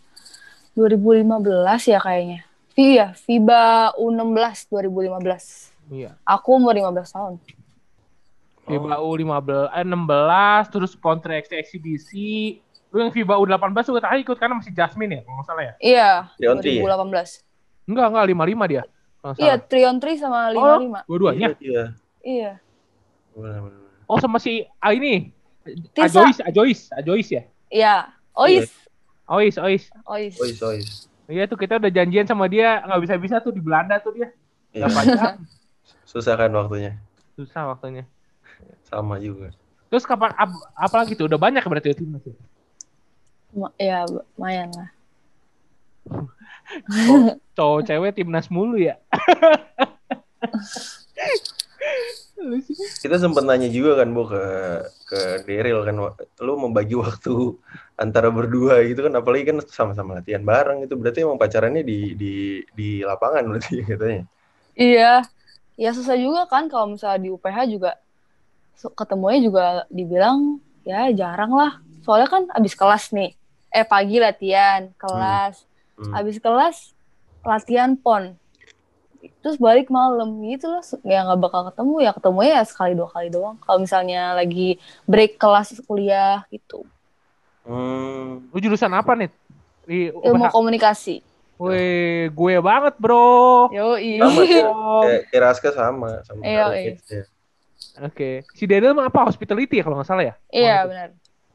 2015 0.73 1.93
ya 1.93 1.99
kayaknya. 2.01 2.41
Iya, 2.73 3.07
FIBA 3.13 3.93
U16 4.01 4.73
2015. 4.73 5.93
iya. 5.93 6.17
Aku 6.25 6.57
umur 6.57 6.73
15 6.73 7.13
tahun. 7.13 7.35
FIBA 8.65 8.97
U15, 8.97 9.69
eh 9.77 9.85
16, 9.85 10.73
terus 10.73 10.93
kontra 10.97 11.37
eksibisi. 11.37 12.63
Lu 12.89 13.05
yang 13.05 13.13
FIBA 13.13 13.37
U18 13.37 13.77
juga 13.85 14.01
tadi 14.01 14.25
ikut 14.25 14.37
karena 14.41 14.57
masih 14.57 14.73
Jasmine 14.73 15.21
ya, 15.21 15.23
kalau 15.29 15.37
nggak 15.37 15.47
salah 15.53 15.65
ya? 15.65 15.75
Iya, 15.77 16.11
Leontri 16.41 16.81
ya? 16.81 16.83
2018. 16.89 17.45
Enggak, 17.85 18.07
enggak, 18.09 18.25
55 18.33 18.73
dia. 18.73 18.83
kalau 19.21 19.33
nggak 19.33 19.37
Iya, 19.37 19.53
salah. 19.53 19.69
3 19.69 19.91
on 19.93 19.99
3 20.01 20.17
sama 20.17 20.39
55. 20.49 21.01
Dua-duanya? 21.05 21.49
Iya. 21.61 21.85
Iya. 22.23 22.51
Oh, 24.09 24.17
sama 24.17 24.41
si, 24.41 24.65
ah 24.81 24.93
ini, 24.97 25.29
Tisa. 25.93 26.25
Ajois, 26.25 26.39
Ajois, 26.41 26.81
Ajois 26.97 27.29
ya? 27.29 27.43
Iya. 27.69 27.97
Ois. 28.37 28.69
Ois, 29.29 29.55
Ois. 29.59 29.85
Ois. 30.09 30.35
Ois, 30.41 30.59
ois. 30.63 30.89
Iya 31.31 31.47
tuh 31.47 31.57
kita 31.57 31.79
udah 31.79 31.89
janjian 31.89 32.27
sama 32.27 32.51
dia, 32.51 32.83
nggak 32.85 33.01
bisa-bisa 33.09 33.39
tuh 33.41 33.55
di 33.55 33.63
Belanda 33.63 33.97
tuh 34.03 34.13
dia. 34.13 34.29
Iya. 34.75 34.89
Susah 36.11 36.35
kan 36.37 36.53
waktunya. 36.53 36.99
Susah 37.39 37.73
waktunya. 37.73 38.05
Sama 38.85 39.17
juga. 39.23 39.55
Terus 39.89 40.05
kapan, 40.05 40.33
ap, 40.37 40.51
apa 40.77 40.97
lagi 41.05 41.17
tuh? 41.17 41.29
Udah 41.29 41.41
banyak 41.41 41.65
berarti 41.65 41.93
ya 41.93 41.97
timnas 41.97 42.25
ya? 42.25 42.35
Ma- 43.53 43.77
Ya, 43.77 44.05
lumayan 44.09 44.69
lah. 44.73 44.89
Cowok 47.57 47.81
cewek 47.87 48.13
timnas 48.17 48.49
mulu 48.49 48.77
ya. 48.81 48.97
Kita 52.99 53.17
sempat 53.21 53.47
nanya 53.47 53.69
juga 53.71 54.03
kan, 54.03 54.09
Bu, 54.11 54.27
ke 54.27 54.45
ke 55.07 55.21
Daryl 55.47 55.81
kan, 55.87 55.97
lu 56.43 56.53
membagi 56.59 56.97
waktu 56.99 57.57
antara 57.97 58.33
berdua 58.33 58.83
gitu 58.89 59.07
kan, 59.07 59.15
apalagi 59.15 59.53
kan 59.53 59.59
sama-sama 59.69 60.19
latihan 60.19 60.43
bareng 60.43 60.83
itu 60.85 60.95
berarti 60.99 61.23
emang 61.23 61.39
pacarannya 61.39 61.83
di 61.87 62.19
di 62.19 62.35
di 62.75 62.89
lapangan 63.07 63.45
berarti 63.47 63.75
katanya. 63.91 64.25
Iya. 64.75 65.23
Ya 65.81 65.91
susah 65.97 66.17
juga 66.21 66.45
kan 66.47 66.69
kalau 66.69 66.95
misalnya 66.95 67.21
di 67.25 67.29
UPH 67.33 67.59
juga 67.73 67.97
ketemunya 68.93 69.41
juga 69.41 69.65
dibilang 69.89 70.61
ya 70.85 71.09
jarang 71.15 71.53
lah. 71.55 71.73
Soalnya 72.05 72.29
kan 72.29 72.43
abis 72.53 72.75
kelas 72.77 73.15
nih. 73.15 73.33
Eh 73.73 73.87
pagi 73.87 74.21
latihan, 74.21 74.93
kelas. 75.01 75.65
Hmm. 75.97 76.13
Abis 76.13 76.37
kelas 76.43 76.93
latihan 77.43 77.97
pon. 77.97 78.37
Terus 79.43 79.57
balik 79.59 79.87
malam 79.93 80.43
gitu 80.43 80.67
lah. 80.67 80.83
Ya 81.07 81.23
nggak 81.23 81.39
bakal 81.39 81.61
ketemu 81.71 81.95
ya 82.03 82.11
ketemunya 82.11 82.53
ya 82.59 82.65
sekali 82.67 82.93
dua 82.99 83.09
kali 83.11 83.29
doang. 83.31 83.57
Kalau 83.63 83.79
misalnya 83.79 84.35
lagi 84.35 84.83
break 85.07 85.39
kelas 85.39 85.79
kuliah 85.87 86.43
gitu. 86.51 86.83
Hmm. 87.63 88.51
Lu 88.51 88.59
jurusan 88.59 88.91
apa 88.91 89.15
nih? 89.15 89.31
Di 89.87 90.11
Ilmu 90.11 90.51
komunikasi. 90.51 91.23
Wih, 91.63 92.27
gue 92.35 92.55
banget 92.59 92.95
bro. 92.99 93.71
Yo. 93.71 93.95
Oh, 94.67 95.07
Kayak 95.07 95.31
kayak 95.31 95.43
Raska 95.47 95.71
sama 95.71 96.19
sama 96.27 96.43
Iya, 96.43 96.65
Raska, 96.67 96.79
iya. 96.83 96.95
ya. 97.07 97.25
Oke. 98.03 98.31
Si 98.57 98.65
Daniel 98.67 98.99
mah 98.99 99.07
apa? 99.07 99.31
Hospitality 99.31 99.79
ya 99.79 99.85
kalau 99.87 100.01
nggak 100.01 100.09
salah 100.11 100.25
ya? 100.27 100.35
Iya 100.51 100.77
benar. 100.91 101.09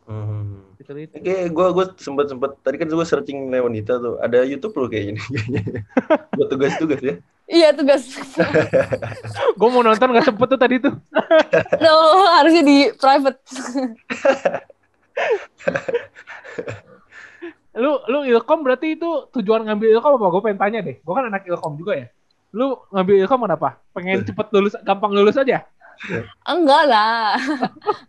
Hmm. 0.08 0.63
Hospitality. 0.71 1.19
Oke, 1.19 1.36
gua 1.51 1.67
gua 1.75 1.86
sempat 1.99 2.32
sempat 2.32 2.51
tadi 2.63 2.75
kan 2.80 2.88
gua 2.88 3.03
searching 3.03 3.51
Leonita 3.51 3.99
tuh. 3.99 4.15
Ada 4.23 4.47
YouTube 4.47 4.75
loh 4.80 4.88
kayaknya 4.88 5.19
kayaknya. 5.19 5.62
Buat 6.39 6.47
tugas-tugas 6.56 7.01
ya. 7.03 7.15
Iya 7.47 7.71
tugas. 7.71 8.03
Gue 9.60 9.69
mau 9.71 9.79
nonton 9.79 10.12
nggak 10.12 10.27
sempet 10.27 10.47
tuh 10.51 10.60
tadi 10.60 10.83
tuh. 10.83 10.91
no 11.83 11.95
harusnya 12.36 12.63
di 12.63 12.91
private. 12.99 13.39
Lu 17.77 18.01
lu 18.10 18.25
ilkom 18.25 18.65
berarti 18.65 18.97
itu 18.97 19.29
tujuan 19.38 19.63
ngambil 19.63 19.95
ilkom 19.95 20.17
apa? 20.19 20.27
Gue 20.33 20.41
pengen 20.43 20.60
tanya 20.60 20.79
deh. 20.83 20.97
Gue 20.99 21.13
kan 21.15 21.29
anak 21.31 21.47
ilkom 21.47 21.79
juga 21.79 21.93
ya. 21.95 22.07
Lu 22.51 22.83
ngambil 22.91 23.15
ilkom 23.23 23.45
kenapa? 23.47 23.79
Pengen 23.95 24.25
cepet 24.27 24.47
lulus, 24.51 24.73
gampang 24.83 25.13
lulus 25.15 25.38
aja? 25.39 25.63
Enggak 26.43 26.83
lah, 26.89 27.38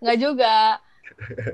enggak 0.03 0.18
juga. 0.18 0.81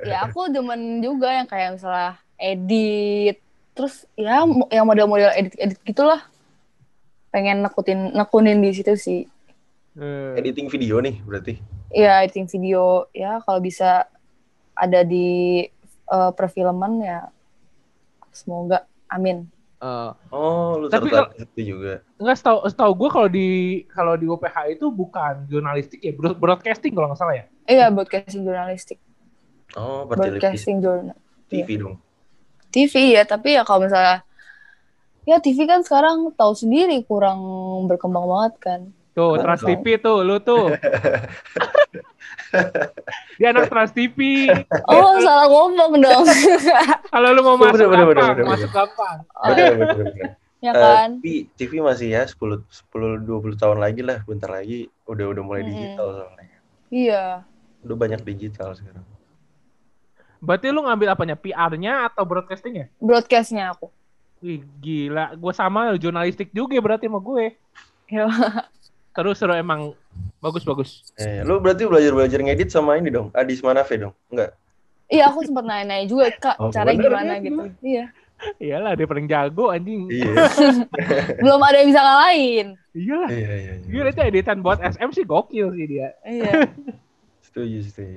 Ya 0.07 0.25
aku 0.31 0.47
demen 0.47 1.03
juga 1.03 1.31
yang 1.31 1.47
kayak 1.51 1.75
misalnya 1.79 2.18
edit, 2.38 3.42
terus 3.75 4.07
ya 4.14 4.47
yang 4.70 4.87
model-model 4.87 5.35
edit-edit 5.35 5.79
gitulah. 5.83 6.23
Pengen 7.35 7.66
nekutin 7.66 8.14
nekunin 8.14 8.62
di 8.62 8.70
situ 8.70 8.94
sih. 8.94 9.20
Eh, 9.94 10.38
Editing 10.38 10.70
video 10.70 11.03
nih 11.03 11.18
berarti. 11.20 11.59
Ya 11.90 12.23
editing 12.23 12.47
video, 12.47 13.07
ya 13.11 13.42
kalau 13.42 13.59
bisa 13.59 14.07
ada 14.73 15.03
di 15.03 15.62
eh, 16.05 16.31
perfilman 16.31 16.99
ya 17.01 17.27
semoga 18.31 18.87
amin. 19.07 19.47
eh, 19.79 20.11
Oh, 20.31 20.79
lu 20.79 20.87
Tapi 20.87 21.11
tertarik 21.11 21.38
itu 21.38 21.75
juga. 21.75 22.03
Enggak 22.18 22.37
setahu 22.38 22.59
setahu 22.66 22.92
gue 22.94 23.09
kalau 23.11 23.29
di 23.29 23.49
kalau 23.88 24.14
di 24.14 24.27
UPH 24.27 24.57
itu 24.73 24.87
bukan 24.88 25.47
jurnalistik 25.47 25.99
ya, 26.01 26.11
broad- 26.11 26.38
broadcasting 26.38 26.90
kalau 26.90 27.11
nggak 27.11 27.18
salah 27.18 27.35
ya. 27.35 27.44
Iya 27.64 27.90
broadcasting 27.90 28.42
jurnalistik, 28.42 28.99
Oh, 29.75 30.07
broadcasting 30.07 30.79
jurnal. 30.79 31.18
TV 31.47 31.79
dong. 31.79 31.99
TV 32.70 33.14
ya, 33.14 33.23
tapi 33.23 33.55
ya 33.55 33.62
kalau 33.62 33.87
misalnya 33.87 34.27
ya 35.25 35.37
TV 35.39 35.65
kan 35.65 35.81
sekarang 35.81 36.33
tahu 36.33 36.53
sendiri 36.53 37.01
kurang 37.03 37.41
berkembang 37.85 38.25
banget 38.25 38.55
kan. 38.59 38.81
Tuh. 39.15 39.39
Trans 39.39 39.63
TV 39.63 39.97
tuh, 39.97 40.21
lu 40.21 40.37
tuh. 40.39 40.75
Dia 43.39 43.51
anak 43.51 43.67
Trans 43.67 43.91
TV. 43.91 44.47
Oh, 44.87 45.19
salah 45.19 45.47
ngomong 45.47 45.99
dong. 45.99 46.25
Kalau 47.15 47.29
lu 47.31 47.41
mau 47.43 47.55
Bener, 47.57 47.75
masuk 47.75 47.87
bener, 47.89 48.07
bener, 48.07 48.23
gampang, 48.23 48.35
bener, 48.35 48.47
masuk 48.51 48.71
gampang. 48.71 49.17
Oh, 49.33 49.47
Bener, 49.51 49.73
bener, 49.75 49.97
bener. 49.97 50.29
ya 50.59 50.73
Eh, 50.73 50.81
kan? 50.81 51.09
tapi 51.21 51.33
TV 51.55 51.79
masih 51.79 52.09
ya 52.11 52.25
10 52.25 52.41
10 52.89 53.21
20 53.23 53.55
tahun 53.55 53.79
lagi 53.79 54.01
lah, 54.01 54.25
bentar 54.25 54.49
lagi 54.49 54.89
udah 55.05 55.27
udah 55.31 55.43
mulai 55.45 55.61
Mm-mm. 55.61 55.71
digital 55.71 56.07
soalnya. 56.11 56.59
Iya. 56.89 57.25
Udah 57.85 57.97
banyak 57.97 58.21
digital 58.25 58.73
sekarang. 58.73 59.05
Berarti 60.41 60.67
lu 60.69 60.83
ngambil 60.83 61.09
apanya? 61.13 61.37
PR-nya 61.37 62.09
atau 62.09 62.25
broadcasting 62.25 62.75
ya? 62.77 62.87
Broadcastnya 62.99 63.77
aku. 63.77 63.93
Wih, 64.45 64.61
gila. 64.77 65.33
Gue 65.41 65.53
sama 65.57 65.97
jurnalistik 65.97 66.53
juga 66.53 66.77
berarti 66.77 67.09
sama 67.09 67.17
gue. 67.17 67.57
Ya. 68.13 68.29
Terus 69.17 69.41
seru 69.41 69.57
emang 69.57 69.97
bagus-bagus. 70.45 71.01
Eh, 71.17 71.41
lu 71.41 71.57
berarti 71.57 71.89
belajar-belajar 71.89 72.45
ngedit 72.45 72.69
sama 72.69 73.01
ini 73.01 73.09
dong, 73.09 73.33
Adis 73.33 73.65
Manafe 73.65 73.97
dong? 73.97 74.13
Enggak. 74.29 74.53
Iya, 75.09 75.33
aku 75.33 75.49
sempat 75.49 75.65
nanya-nanya 75.65 76.05
juga, 76.05 76.29
Kak, 76.35 76.57
Oh, 76.61 76.69
cara 76.69 76.93
bener, 76.93 77.09
gimana 77.09 77.33
ya. 77.37 77.41
gitu. 77.41 77.63
Iya. 77.81 78.05
Iyalah, 78.61 78.93
dia 78.99 79.07
paling 79.09 79.25
jago 79.31 79.73
anjing. 79.73 80.11
Iya. 80.11 80.33
Belum 81.45 81.61
ada 81.63 81.77
yang 81.81 81.89
bisa 81.89 82.03
ngalahin. 82.03 82.67
Iyalah. 82.93 83.29
Iya, 83.31 83.49
iya, 83.49 83.57
iya. 83.57 83.75
Gila 83.89 84.09
itu 84.13 84.21
editan 84.21 84.59
buat 84.61 84.79
SM 84.83 85.11
sih 85.15 85.25
gokil 85.25 85.73
sih 85.73 85.87
dia. 85.89 86.09
Iya. 86.27 86.53
Setuju, 87.41 87.79
setuju. 87.87 88.15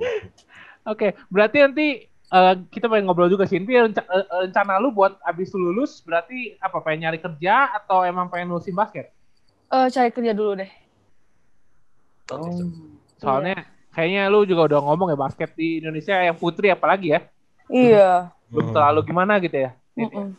Oke, 0.84 1.14
berarti 1.30 1.56
nanti 1.62 1.86
eh, 2.28 2.54
kita 2.68 2.86
pengen 2.88 3.08
ngobrol 3.08 3.32
juga 3.32 3.48
sih. 3.48 3.56
Nanti 3.60 3.74
renca- 3.76 4.08
eh, 4.08 4.26
rencana 4.48 4.76
lu 4.80 4.92
buat 4.92 5.16
abis 5.24 5.52
lu 5.56 5.72
lulus 5.72 6.00
berarti 6.04 6.56
apa? 6.60 6.80
Pengen 6.84 7.08
nyari 7.08 7.18
kerja 7.20 7.72
atau 7.76 8.04
emang 8.04 8.28
pengen 8.28 8.52
lulusin 8.52 8.76
basket? 8.76 9.10
Eh, 9.68 9.86
cari 9.92 10.10
kerja 10.12 10.32
dulu 10.32 10.64
deh. 10.64 10.70
Oh. 12.32 12.44
Soalnya 13.20 13.64
kayaknya 13.92 14.28
lu 14.28 14.44
juga 14.44 14.68
udah 14.68 14.80
ngomong 14.84 15.12
ya 15.12 15.18
basket 15.18 15.50
di 15.56 15.80
Indonesia 15.80 16.16
yang 16.20 16.36
putri 16.36 16.68
apalagi 16.68 17.16
ya. 17.16 17.20
Iya. 17.68 18.32
Belum 18.48 18.72
Hmm. 18.72 18.74
terlalu 18.76 19.00
gimana 19.08 19.36
gitu 19.40 19.56
ya. 19.68 19.70
Mm-mm. 19.96 20.36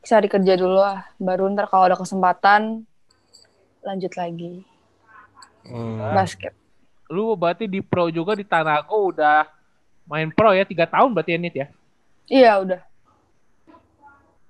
Cari 0.00 0.28
kerja 0.30 0.54
dulu 0.54 0.78
lah. 0.78 1.06
Baru 1.18 1.50
ntar 1.50 1.66
kalau 1.66 1.90
ada 1.90 1.98
kesempatan, 1.98 2.86
lanjut 3.82 4.12
lagi. 4.14 4.62
Hmm. 5.66 6.14
Basket. 6.14 6.54
Lu 7.10 7.34
berarti 7.34 7.66
di 7.66 7.82
pro 7.82 8.06
juga 8.10 8.38
di 8.38 8.46
Tanago 8.46 9.10
udah 9.10 9.46
main 10.10 10.28
pro 10.34 10.50
ya 10.50 10.66
tiga 10.66 10.90
tahun 10.90 11.14
berarti 11.14 11.30
ya 11.32 11.38
Nit 11.38 11.54
ya. 11.54 11.66
Iya, 12.26 12.52
udah. 12.66 12.80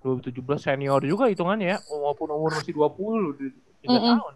2017 0.00 0.40
senior 0.56 1.04
juga 1.04 1.28
hitungannya 1.28 1.76
ya. 1.76 1.78
Walaupun 1.92 2.28
umur 2.32 2.56
masih 2.56 2.72
20 2.72 3.36
di 3.36 3.46
tiga 3.84 4.00
Mm-mm. 4.00 4.16
tahun. 4.16 4.34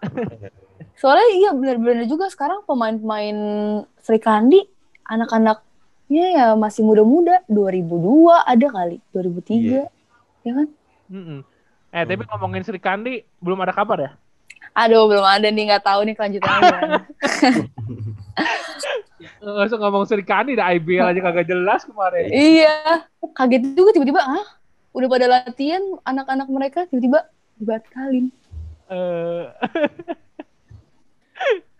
Soalnya 1.00 1.28
iya 1.32 1.50
bener-bener 1.56 2.04
juga 2.04 2.28
sekarang 2.28 2.60
pemain-pemain 2.68 3.36
Sri 4.04 4.20
Kandi 4.20 4.60
anak-anaknya 5.08 6.24
ya 6.36 6.46
masih 6.52 6.84
muda-muda. 6.84 7.40
2002 7.48 8.44
ada 8.44 8.66
kali, 8.68 9.00
2003. 9.16 9.88
Ya 10.44 10.52
kan? 10.52 10.68
Mm-mm. 11.08 11.40
Eh 11.96 12.04
tapi 12.04 12.22
ngomongin 12.28 12.64
Sri 12.64 12.76
Kandi 12.76 13.24
belum 13.40 13.64
ada 13.64 13.72
kabar 13.72 13.96
ya? 13.96 14.12
Aduh, 14.76 15.08
belum 15.08 15.24
ada 15.24 15.48
nih, 15.50 15.72
nggak 15.72 15.82
tahu 15.82 16.06
nih 16.06 16.14
kelanjutannya 16.14 17.02
usah 19.38 19.78
ngomong 19.78 20.04
Sri 20.04 20.26
Kandi, 20.26 20.58
dah 20.58 20.74
IBL 20.74 21.14
aja 21.14 21.20
kagak 21.22 21.46
jelas 21.46 21.86
kemarin. 21.86 22.28
Iya, 22.28 23.06
kaget 23.38 23.72
juga 23.78 23.94
tiba-tiba, 23.94 24.20
ah, 24.20 24.46
udah 24.92 25.08
pada 25.08 25.26
latihan 25.30 25.82
anak-anak 26.02 26.48
mereka 26.50 26.80
tiba-tiba 26.90 27.30
dibatalin. 27.56 28.34
Eh, 28.90 29.44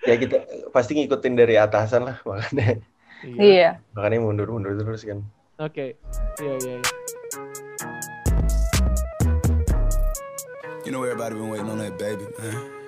Ya 0.09 0.17
kita 0.17 0.41
pasti 0.73 0.97
ngikutin 0.97 1.37
dari 1.37 1.61
atasan 1.61 2.09
lah 2.09 2.17
makanya 2.25 2.81
iya. 3.21 3.37
Iya. 3.37 3.71
makanya 3.93 4.19
mundur-mundur 4.25 4.73
terus 4.81 5.05
kan. 5.05 5.21
Oke. 5.61 5.93
Iya, 6.41 6.55
iya, 6.65 6.75
iya. 6.81 6.91
You 10.89 10.97
know 10.97 11.05
everybody 11.05 11.37
been 11.37 11.53
waiting 11.53 11.69
on 11.69 11.85
that 11.85 12.01
baby, 12.01 12.25
man. 12.41 12.80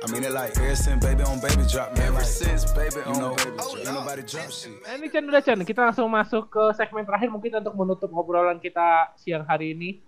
I 0.00 0.06
mean 0.08 0.24
it 0.24 0.32
like 0.32 0.56
ever 0.56 0.72
since 0.72 0.96
baby 1.04 1.20
on 1.28 1.36
baby 1.44 1.60
drop, 1.68 1.92
man. 1.92 2.08
Ever 2.08 2.24
since 2.24 2.64
baby 2.72 3.04
on 3.04 3.20
know, 3.20 3.36
baby 3.36 3.52
drop. 3.52 3.76
Ain't 3.76 3.92
nobody 3.92 4.22
drop 4.24 4.48
shit. 4.48 4.72
Nah, 4.80 4.96
ini 4.96 5.06
Chan 5.12 5.24
udah 5.28 5.42
Chan, 5.44 5.60
kita 5.60 5.80
langsung 5.84 6.08
masuk 6.08 6.48
ke 6.48 6.62
segmen 6.72 7.04
terakhir 7.04 7.28
mungkin 7.28 7.60
untuk 7.60 7.74
menutup 7.76 8.08
obrolan 8.16 8.56
kita 8.56 9.12
siang 9.20 9.44
hari 9.44 9.76
ini. 9.76 10.00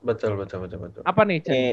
Betul 0.00 0.40
betul 0.40 0.64
betul 0.64 0.88
betul. 0.88 1.02
Apa 1.04 1.28
nih 1.28 1.44
Chan? 1.44 1.52
Ini 1.52 1.64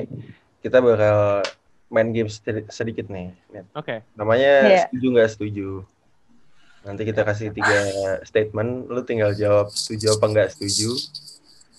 kita 0.60 0.84
bakal 0.84 1.48
main 1.88 2.10
game 2.12 2.28
sedi- 2.28 2.68
sedikit 2.68 3.08
nih. 3.08 3.32
Oke. 3.72 4.04
Namanya 4.20 4.54
Iya. 4.68 4.84
setuju 4.92 5.08
nggak 5.16 5.30
setuju. 5.32 5.70
Nanti 6.84 7.02
kita 7.08 7.22
kasih 7.24 7.48
tiga 7.56 7.80
statement, 8.28 8.92
lu 8.92 9.08
tinggal 9.08 9.32
jawab 9.32 9.72
setuju 9.72 10.20
apa 10.20 10.26
nggak 10.28 10.50
setuju, 10.52 10.92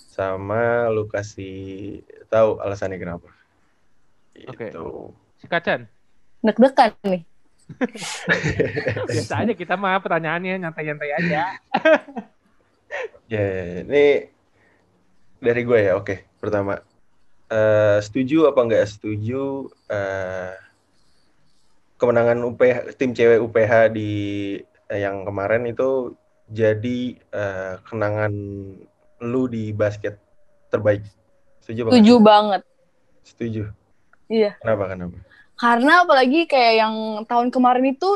sama 0.09 0.89
lu 0.89 1.05
kasih 1.05 2.01
tahu 2.33 2.57
alasannya 2.57 2.97
kenapa. 2.97 3.29
Oke. 4.49 4.73
Gitu. 4.73 5.13
Sikat 5.45 5.63
Chan. 5.63 5.81
Deg-degan 6.41 6.93
nih. 7.05 7.23
Biasa 9.09 9.45
aja 9.45 9.53
kita 9.57 9.77
mah 9.77 10.01
pertanyaannya 10.01 10.61
nyantai-nyantai 10.61 11.11
aja. 11.17 11.43
Ya, 13.29 13.41
ya. 13.41 13.81
ini 13.85 14.29
dari 15.41 15.61
gue 15.65 15.81
ya. 15.81 15.97
Oke, 15.97 16.29
pertama, 16.41 16.77
Eh, 17.55 17.99
setuju 18.01 18.49
apa 18.49 18.67
nggak 18.67 18.89
setuju 18.89 19.69
eh, 19.93 20.57
kemenangan 22.01 22.41
UPH 22.51 22.97
tim 22.97 23.13
cewek 23.13 23.39
UPH 23.45 23.93
di 23.93 24.11
eh, 24.65 24.99
yang 24.99 25.29
kemarin 25.29 25.69
itu 25.69 26.17
jadi 26.49 27.15
eh, 27.21 27.75
kenangan 27.85 28.33
lu 29.23 29.43
di 29.47 29.77
basket 29.77 30.17
terbaik. 30.73 31.05
Setuju 31.63 32.17
banget. 32.25 32.65
Setuju. 33.23 33.69
Iya. 34.29 34.57
Kenapa? 34.61 34.93
Kenapa? 34.93 35.17
Karena 35.55 35.93
apalagi 36.03 36.41
kayak 36.51 36.75
yang 36.81 36.95
tahun 37.31 37.49
kemarin 37.55 37.95
itu 37.95 38.11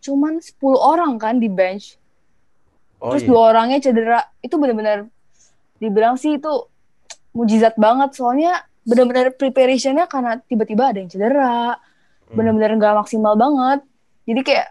cuman 0.00 0.40
10 0.40 0.56
orang 0.78 1.18
kan 1.18 1.36
di 1.36 1.50
bench. 1.50 1.98
Oh 2.98 3.14
Terus 3.14 3.22
iya. 3.24 3.30
dua 3.30 3.40
orangnya 3.54 3.78
cedera. 3.78 4.20
Itu 4.42 4.58
benar-benar 4.58 5.06
dibilang 5.78 6.18
sih 6.18 6.38
itu 6.38 6.50
mujizat 7.30 7.78
banget. 7.78 8.14
Soalnya 8.18 8.66
benar-benar 8.82 9.36
preparationnya 9.38 10.10
karena 10.10 10.42
tiba-tiba 10.42 10.90
ada 10.90 10.98
yang 10.98 11.10
cedera. 11.10 11.78
Hmm. 12.28 12.34
Benar-benar 12.34 12.70
nggak 12.74 12.94
maksimal 13.06 13.34
banget. 13.38 13.86
Jadi 14.26 14.40
kayak 14.42 14.66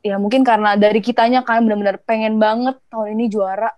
ya 0.00 0.16
mungkin 0.16 0.46
karena 0.46 0.78
dari 0.78 1.02
kitanya 1.02 1.42
kan 1.44 1.60
benar-benar 1.66 2.00
pengen 2.06 2.40
banget 2.40 2.80
tahun 2.88 3.18
ini 3.18 3.28
juara. 3.28 3.68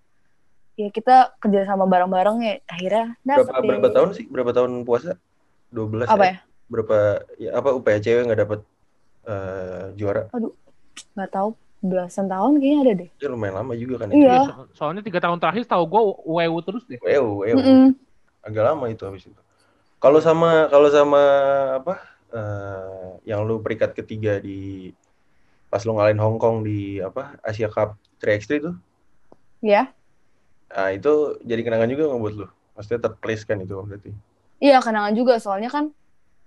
Ya 0.78 0.88
kita 0.88 1.34
kerja 1.42 1.66
sama 1.66 1.84
bareng-bareng 1.90 2.36
ya 2.40 2.54
akhirnya 2.70 3.18
dapet 3.20 3.50
Berapa 3.50 3.58
deh. 3.58 3.68
berapa 3.68 3.88
tahun 3.90 4.10
sih? 4.16 4.24
Berapa 4.30 4.50
tahun 4.54 4.70
puasa? 4.86 5.18
12 5.70 6.06
Apa 6.10 6.24
ya? 6.26 6.30
ya? 6.30 6.36
Berapa 6.70 6.98
ya 7.38 7.50
apa 7.58 7.68
UPH 7.74 7.98
cewek 8.02 8.22
nggak 8.30 8.40
dapet 8.46 8.60
eh, 9.26 9.84
juara? 9.98 10.22
Nggak 11.14 11.30
tahu 11.30 11.48
belasan 11.80 12.28
tahun 12.28 12.60
kayaknya 12.60 12.78
ada 12.84 12.92
deh. 13.00 13.10
Ya 13.16 13.28
lumayan 13.32 13.54
lama 13.64 13.72
juga 13.72 14.04
kan 14.04 14.12
Iya. 14.12 14.44
So- 14.44 14.68
soalnya 14.76 15.02
tiga 15.02 15.18
tahun 15.18 15.40
terakhir 15.40 15.64
tahu 15.64 15.84
gue 15.88 16.02
WU 16.28 16.58
terus 16.60 16.84
deh. 16.84 17.00
Ew, 17.00 17.42
ew. 17.48 17.56
Mm-mm. 17.56 17.88
Agak 18.44 18.64
lama 18.68 18.84
itu 18.92 19.02
habis 19.08 19.24
itu. 19.24 19.40
Kalau 20.00 20.20
sama 20.20 20.68
kalau 20.68 20.88
sama 20.92 21.22
apa? 21.80 21.94
eh, 22.30 23.10
yang 23.26 23.42
lu 23.42 23.58
peringkat 23.58 23.90
ketiga 23.98 24.38
di 24.38 24.94
pas 25.66 25.82
lu 25.82 25.98
ngalahin 25.98 26.22
Hong 26.22 26.38
Kong 26.38 26.62
di 26.62 27.02
apa? 27.02 27.34
Asia 27.42 27.66
Cup 27.66 27.98
3x3 28.22 28.62
itu. 28.62 28.70
Ya. 29.58 29.90
Nah, 30.70 30.94
itu 30.94 31.42
jadi 31.42 31.66
kenangan 31.66 31.90
juga 31.90 32.06
nggak 32.06 32.20
buat 32.22 32.34
lu? 32.38 32.46
Maksudnya 32.78 33.00
third 33.02 33.16
place 33.18 33.42
kan 33.42 33.58
itu 33.58 33.74
berarti. 33.74 34.14
Iya 34.60 34.78
kenangan 34.78 35.16
juga 35.16 35.40
soalnya 35.40 35.68
kan 35.68 35.90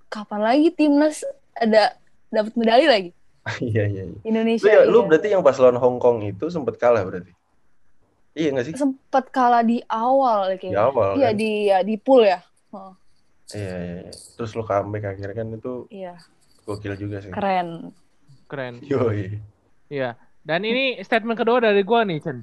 kapan 0.08 0.42
lagi 0.42 0.70
timnas 0.70 1.26
ada 1.54 1.98
dapat 2.30 2.54
medali 2.54 2.86
lagi 2.86 3.10
Iya, 3.60 3.84
iya, 3.86 4.04
iya. 4.06 4.06
Lu, 4.06 4.18
Indonesia. 4.24 4.70
ya, 4.70 4.82
lu 4.86 5.00
iya. 5.02 5.08
berarti 5.10 5.28
yang 5.34 5.44
pas 5.44 5.58
lawan 5.58 5.76
Hong 5.76 5.98
Kong 6.00 6.24
itu 6.24 6.48
sempet 6.48 6.78
kalah 6.78 7.04
berarti. 7.04 7.34
Iya 8.34 8.50
nggak 8.50 8.66
sih? 8.66 8.74
sempet 8.74 9.30
kalah 9.30 9.62
di 9.62 9.78
awal 9.86 10.48
ya 10.48 10.56
Di 10.56 10.60
kayaknya. 10.64 10.80
awal 10.82 11.10
Iya 11.14 11.30
kan? 11.30 11.38
di 11.38 11.52
ya, 11.68 11.78
di 11.82 11.96
pool 11.98 12.24
ya. 12.24 12.40
Oh, 12.72 12.94
Iya, 13.52 13.74
iya, 13.76 13.96
iya. 14.02 14.14
Terus 14.34 14.52
lu 14.54 14.64
comeback 14.64 15.06
akhirnya 15.12 15.36
kan 15.36 15.48
itu 15.52 15.74
iya 15.90 16.16
gokil 16.64 16.94
juga 16.96 17.20
sih. 17.20 17.30
keren. 17.30 17.92
Keren. 18.48 18.80
Yoi. 18.82 19.38
Iya. 19.88 20.16
Dan 20.42 20.64
ini 20.64 20.98
statement 21.00 21.36
kedua 21.36 21.60
dari 21.60 21.84
gue 21.84 22.00
nih 22.06 22.18
Chan. 22.20 22.38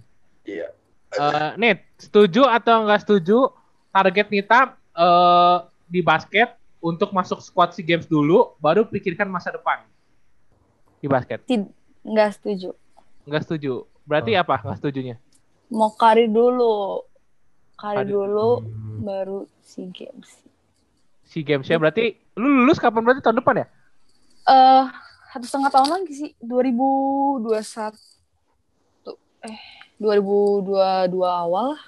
Iya. 0.45 0.69
Eh, 1.11 1.51
Nit, 1.57 1.79
setuju 1.97 2.45
atau 2.45 2.85
nggak 2.85 3.01
setuju 3.03 3.51
target 3.91 4.29
Nita 4.29 4.77
di 5.87 6.01
basket 6.01 6.55
untuk 6.79 7.11
masuk 7.11 7.41
squad 7.41 7.73
SEA 7.73 7.85
Games 7.85 8.07
dulu, 8.07 8.57
baru 8.57 8.85
pikirkan 8.85 9.27
masa 9.27 9.51
depan 9.51 9.85
di 10.99 11.07
basket. 11.07 11.45
Nggak 12.01 12.31
setuju. 12.37 12.71
Nggak 13.25 13.43
setuju. 13.45 13.73
Berarti 14.05 14.33
Oh. 14.35 14.41
apa 14.41 14.55
nggak 14.59 14.79
setujunya? 14.79 15.17
Mau 15.71 15.93
kari 15.93 16.27
dulu, 16.27 17.05
kari 17.77 18.03
Kari. 18.03 18.11
dulu 18.11 18.49
Hmm. 18.59 18.99
baru 19.01 19.39
si 19.61 19.87
games. 19.89 20.43
SEA 21.25 21.47
Games 21.47 21.63
ya. 21.65 21.79
Berarti 21.79 22.19
lu 22.35 22.65
lulus 22.65 22.83
kapan 22.83 23.07
berarti 23.07 23.23
tahun 23.23 23.39
depan 23.39 23.63
ya? 23.63 23.67
Eh 24.43 24.85
satu 25.31 25.47
setengah 25.47 25.71
tahun 25.71 25.89
lagi 25.95 26.11
sih 26.11 26.31
2021 26.43 27.95
eh 29.41 29.59
2022 29.97 30.67
awal 31.23 31.79
lah 31.79 31.83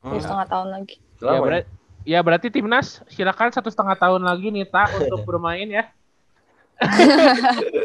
satu 0.00 0.10
Hmm. 0.10 0.22
setengah 0.22 0.46
tahun 0.48 0.68
lagi. 0.72 0.96
Ya, 1.20 1.28
ya? 1.28 1.40
berarti, 1.40 1.64
ya 2.04 2.20
berarti 2.20 2.52
timnas 2.52 3.00
silakan 3.08 3.50
satu 3.50 3.72
setengah 3.72 3.96
tahun 3.96 4.22
lagi 4.22 4.52
Nita 4.52 4.88
untuk 4.96 5.24
bermain 5.28 5.68
ya. 5.68 5.84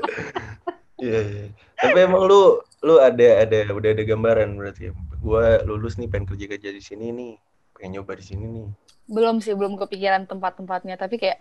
Iya, 1.00 1.20
iya. 1.32 1.46
Tapi 1.80 1.96
emang 1.96 2.28
lu 2.28 2.60
lu 2.84 3.00
ada 3.00 3.48
ada 3.48 3.72
udah 3.72 3.90
ada 3.96 4.04
gambaran 4.04 4.52
berarti 4.60 4.92
ya. 4.92 4.94
Gua 5.24 5.64
lulus 5.64 5.96
nih 5.96 6.12
pengen 6.12 6.28
kerja 6.28 6.46
kerja 6.52 6.70
di 6.76 6.84
sini 6.84 7.16
nih, 7.16 7.34
pengen 7.72 8.04
nyoba 8.04 8.20
di 8.20 8.26
sini 8.28 8.44
nih. 8.52 8.68
Belum 9.08 9.40
sih 9.40 9.56
belum 9.56 9.80
kepikiran 9.80 10.28
tempat-tempatnya 10.28 11.00
tapi 11.00 11.16
kayak 11.16 11.40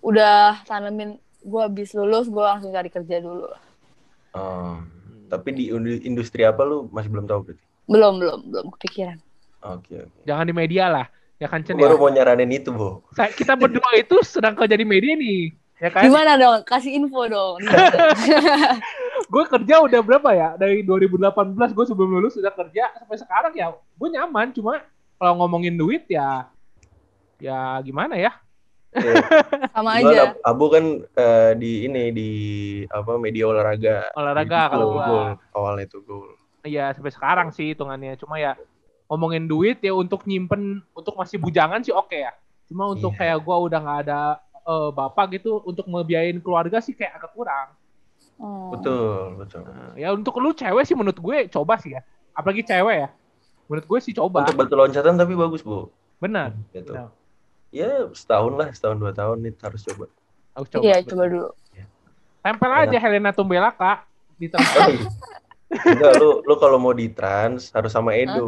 udah 0.00 0.64
tanemin 0.64 1.20
gue 1.44 1.60
habis 1.60 1.92
lulus 1.92 2.32
gue 2.32 2.40
langsung 2.40 2.72
cari 2.72 2.88
kerja 2.88 3.20
dulu. 3.20 3.52
Oh, 4.32 4.80
tapi 5.28 5.52
di 5.52 5.68
industri 6.08 6.48
apa 6.48 6.64
lu 6.64 6.88
masih 6.88 7.12
belum 7.12 7.28
tahu 7.28 7.40
berarti? 7.52 7.64
Belum 7.84 8.16
belum 8.16 8.38
belum 8.48 8.66
kepikiran. 8.80 9.20
Oke 9.68 10.00
oke. 10.00 10.20
Jangan 10.24 10.48
di 10.48 10.54
media 10.56 10.88
lah. 10.88 11.06
Ya 11.44 11.46
kan 11.46 11.60
Cen 11.60 11.76
Gua 11.76 11.84
baru 11.84 11.94
ya. 11.94 12.00
mau 12.00 12.08
nyaranin 12.10 12.50
itu, 12.50 12.72
Bo. 12.72 13.04
Saya- 13.12 13.28
Kita 13.30 13.52
berdua 13.52 13.84
itu 14.00 14.16
sedang 14.24 14.56
kerja 14.56 14.72
di 14.72 14.86
media 14.86 15.12
nih. 15.12 15.52
Ya 15.76 15.90
kan? 15.90 16.02
Gimana 16.02 16.34
dong? 16.34 16.64
Kasih 16.64 16.96
info 16.96 17.28
dong. 17.28 17.60
gue 19.26 19.44
kerja 19.48 19.74
udah 19.80 20.00
berapa 20.00 20.30
ya 20.30 20.48
dari 20.54 20.80
2018 20.80 21.20
gue 21.68 21.84
sebelum 21.84 22.10
lulus 22.12 22.32
sudah 22.32 22.52
kerja 22.52 22.92
sampai 22.94 23.16
sekarang 23.16 23.52
ya 23.52 23.66
gue 23.72 24.08
nyaman 24.08 24.52
cuma 24.52 24.78
kalau 25.14 25.34
ngomongin 25.36 25.74
duit 25.74 26.06
ya 26.06 26.46
ya 27.36 27.58
gimana 27.80 28.14
ya 28.14 28.32
Iya. 28.92 29.26
Sama 29.74 29.98
Gua 29.98 30.06
aja. 30.06 30.22
Ab- 30.24 30.38
Abu 30.46 30.64
kan 30.68 30.84
eh, 31.02 31.52
di 31.56 31.72
ini 31.84 32.04
di 32.08 32.30
apa 32.86 33.18
media 33.18 33.42
olahraga. 33.44 34.06
olahraga 34.14 34.60
Di 34.60 34.70
kalau 34.70 34.86
gue 34.88 35.02
gol. 35.02 35.26
awalnya 35.50 35.82
itu 35.84 35.98
gol. 36.00 36.30
ya 36.62 36.88
sampai 36.90 37.10
sekarang 37.10 37.48
sih 37.50 37.74
hitungannya 37.74 38.14
cuma 38.14 38.38
ya 38.38 38.54
ngomongin 39.06 39.44
duit 39.44 39.78
ya 39.78 39.92
untuk 39.92 40.24
nyimpen 40.24 40.80
untuk 40.90 41.14
masih 41.14 41.36
bujangan 41.36 41.80
sih 41.80 41.90
oke 41.90 42.14
ya 42.14 42.32
cuma 42.64 42.88
untuk 42.88 43.12
Iya. 43.12 43.18
kayak 43.32 43.38
gue 43.40 43.56
udah 43.62 43.78
nggak 43.78 43.98
ada 44.02 44.20
eh, 44.58 44.88
bapak 44.90 45.26
gitu 45.34 45.60
untuk 45.62 45.84
ngebiayain 45.84 46.38
keluarga 46.38 46.78
sih 46.78 46.92
kayak 46.92 47.18
agak 47.18 47.32
kurang 47.32 47.68
Oh. 48.34 48.74
Betul, 48.74 49.38
betul. 49.38 49.62
Nah, 49.62 49.94
ya 49.94 50.10
untuk 50.10 50.34
lu 50.36 50.50
cewek 50.50 50.82
sih 50.82 50.98
menurut 50.98 51.14
gue 51.14 51.46
coba 51.46 51.78
sih 51.78 51.94
ya 51.94 52.02
apalagi 52.32 52.66
cewek 52.66 52.96
ya 52.98 53.08
menurut 53.64 53.86
gue 53.86 53.98
sih 54.00 54.10
coba 54.10 54.42
Untuk 54.42 54.58
batu 54.58 54.74
loncatan 54.74 55.14
tapi 55.14 55.32
bagus, 55.32 55.62
Bu. 55.62 55.86
benar 56.18 56.50
Gitu. 56.68 56.90
Benar. 56.90 57.14
Ya, 57.70 58.10
setahun 58.10 58.52
lah, 58.54 58.68
setahun 58.70 58.98
dua 58.98 59.10
tahun 59.10 59.38
nih 59.40 59.54
harus 59.56 59.82
coba. 59.82 60.10
harus 60.50 60.66
coba 60.68 60.82
Iya 60.82 60.96
coba 61.04 61.24
dulu. 61.24 61.48
tempel 62.40 62.70
aja 62.72 62.98
Helena 62.98 63.30
Tumbelaka 63.30 64.02
di 64.34 64.50
tempat. 64.52 64.88
Enggak, 65.70 66.12
lu 66.18 66.42
lu 66.42 66.54
kalau 66.56 66.76
mau 66.76 66.90
di 66.90 67.06
trans 67.08 67.70
harus 67.70 67.90
sama 67.90 68.14
Edo. 68.14 68.34
Edo 68.34 68.46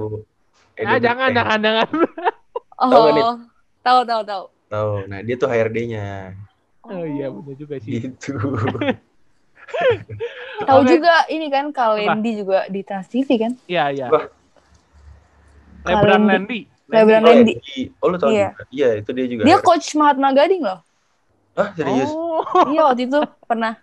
ah 0.78 0.98
jangan 0.98 1.28
jangan 1.32 1.58
jangan 1.62 1.88
Oh. 2.76 2.92
Tahu? 2.92 3.08
Tahu 3.80 4.00
tahu 4.04 4.22
tahu. 4.28 4.44
Tahu. 4.68 4.90
Nah, 5.08 5.24
dia 5.24 5.36
tuh 5.40 5.48
HRD-nya. 5.48 6.36
oh 6.84 7.02
iya 7.02 7.32
benar 7.32 7.56
juga 7.56 7.80
sih 7.80 8.04
Gitu. 8.04 8.36
Tahu 10.62 10.80
Oke. 10.84 10.88
juga 10.92 11.24
ini 11.26 11.46
kan 11.48 11.72
Kalendi 11.72 12.44
juga 12.44 12.68
di 12.68 12.84
Trans 12.84 13.08
TV 13.08 13.26
kan? 13.40 13.52
Iya, 13.64 13.84
iya. 13.90 14.06
Lebron 15.88 16.28
Kalendi. 16.28 16.28
Landy. 16.28 16.60
Lebron 16.86 17.22
Oh. 17.26 18.04
Oh, 18.04 18.06
lu 18.12 18.16
tahu 18.20 18.30
Iya. 18.30 18.48
juga. 18.52 18.62
Iya, 18.70 18.88
itu 19.00 19.10
dia 19.16 19.26
juga. 19.26 19.42
Dia 19.42 19.56
coach 19.58 19.88
Mahatma 19.96 20.28
Gading 20.30 20.62
loh. 20.62 20.80
Ah, 21.56 21.72
serius? 21.72 22.12
Oh. 22.12 22.44
Iya 22.68 22.82
waktu 22.86 23.08
itu 23.08 23.18
pernah. 23.48 23.74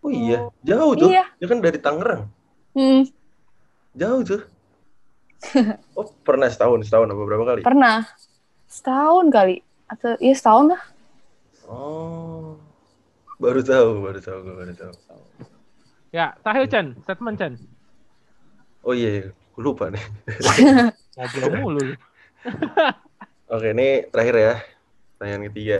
Oh 0.00 0.08
iya, 0.08 0.48
jauh 0.62 0.94
tuh. 0.96 1.10
Iya. 1.12 1.26
Dia 1.36 1.46
kan 1.50 1.58
dari 1.58 1.76
Tangerang. 1.76 2.30
Hmm, 2.72 3.04
Jauh 3.92 4.22
tuh. 4.22 4.40
Oh, 5.98 6.06
pernah 6.22 6.48
setahun, 6.52 6.84
setahun 6.86 7.08
apa 7.10 7.22
berapa 7.24 7.44
kali? 7.44 7.60
pernah. 7.64 8.04
Setahun 8.68 9.32
kali. 9.32 9.64
Atau 9.90 10.14
iya 10.22 10.34
setahun 10.36 10.76
lah. 10.76 10.82
Oh. 11.66 12.54
Baru 13.40 13.64
tahu, 13.64 14.04
baru 14.04 14.20
tahu, 14.20 14.38
baru 14.44 14.74
tahu. 14.76 14.92
Ya, 16.12 16.36
Tahil 16.44 16.68
Chan, 16.68 16.92
statement 17.06 17.36
Chan. 17.40 17.52
Oh 18.84 18.92
iya, 18.92 19.30
gue 19.32 19.62
lupa 19.62 19.88
nih. 19.88 20.04
Ngobrol 21.16 21.52
mulu. 21.60 21.80
lu. 21.92 21.94
Oke, 23.50 23.74
ini 23.74 24.06
terakhir 24.12 24.36
ya. 24.36 24.54
Pertanyaan 25.16 25.44
ketiga. 25.52 25.78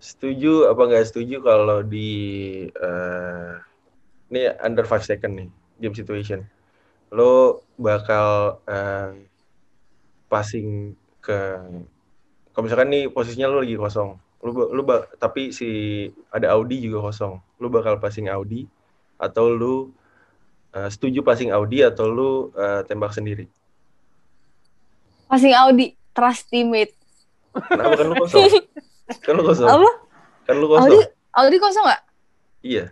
Setuju 0.00 0.72
apa 0.72 0.82
nggak 0.88 1.06
setuju 1.12 1.36
kalau 1.44 1.84
di 1.84 2.08
eh 2.72 3.52
ini 4.30 4.48
under 4.64 4.86
5 4.88 5.04
second 5.04 5.32
nih, 5.36 5.48
game 5.82 5.96
situation. 5.96 6.40
Lo 7.10 7.66
bakal 7.74 8.58
eh, 8.66 9.26
passing 10.30 10.94
ke 11.20 11.38
kalau 12.50 12.64
misalkan 12.66 12.90
nih 12.90 13.08
posisinya 13.10 13.48
lo 13.50 13.62
lagi 13.62 13.78
kosong. 13.78 14.18
Lu, 14.40 14.50
lu 14.52 14.82
tapi 15.20 15.54
si 15.54 15.68
ada 16.32 16.52
Audi 16.56 16.82
juga 16.82 17.08
kosong. 17.10 17.38
Lu 17.62 17.70
bakal 17.70 17.96
passing 18.02 18.26
Audi 18.26 18.66
atau 19.20 19.52
lu 19.52 19.94
eh, 20.74 20.88
setuju 20.90 21.22
passing 21.22 21.54
Audi 21.54 21.86
atau 21.86 22.10
lu 22.10 22.30
eh, 22.52 22.82
tembak 22.84 23.14
sendiri? 23.14 23.46
Passing 25.30 25.54
Audi, 25.54 25.94
trust 26.10 26.50
teammate. 26.50 26.94
Kenapa 27.54 27.94
kan 27.98 28.06
lu 28.10 28.14
kosong? 28.18 28.44
Kan 29.26 29.34
lu 29.34 29.42
kosong. 29.42 29.66
Apa? 29.66 29.90
Kan 30.46 30.54
lu 30.62 30.66
kosong. 30.70 30.86
Audi, 30.86 30.98
Audi 31.34 31.56
kosong 31.58 31.82
nggak? 31.82 32.02
Iya. 32.62 32.84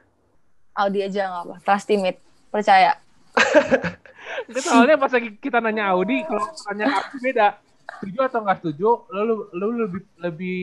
Audi 0.74 0.98
aja 1.06 1.20
nggak 1.30 1.42
apa. 1.46 1.54
Trust 1.62 1.86
teammate. 1.86 2.18
Percaya. 2.50 2.98
Itu 4.48 4.60
soalnya 4.64 4.96
pas 4.96 5.12
lagi 5.12 5.34
kita 5.36 5.58
nanya 5.60 5.92
Audi, 5.92 6.24
kalau 6.24 6.44
tanya 6.64 6.86
aku 7.04 7.16
beda. 7.20 7.58
Setuju 7.98 8.18
atau 8.28 8.40
nggak 8.44 8.58
setuju, 8.60 8.88
lu, 9.10 9.48
lu 9.56 9.66
lebih, 9.84 10.02
lebih 10.20 10.60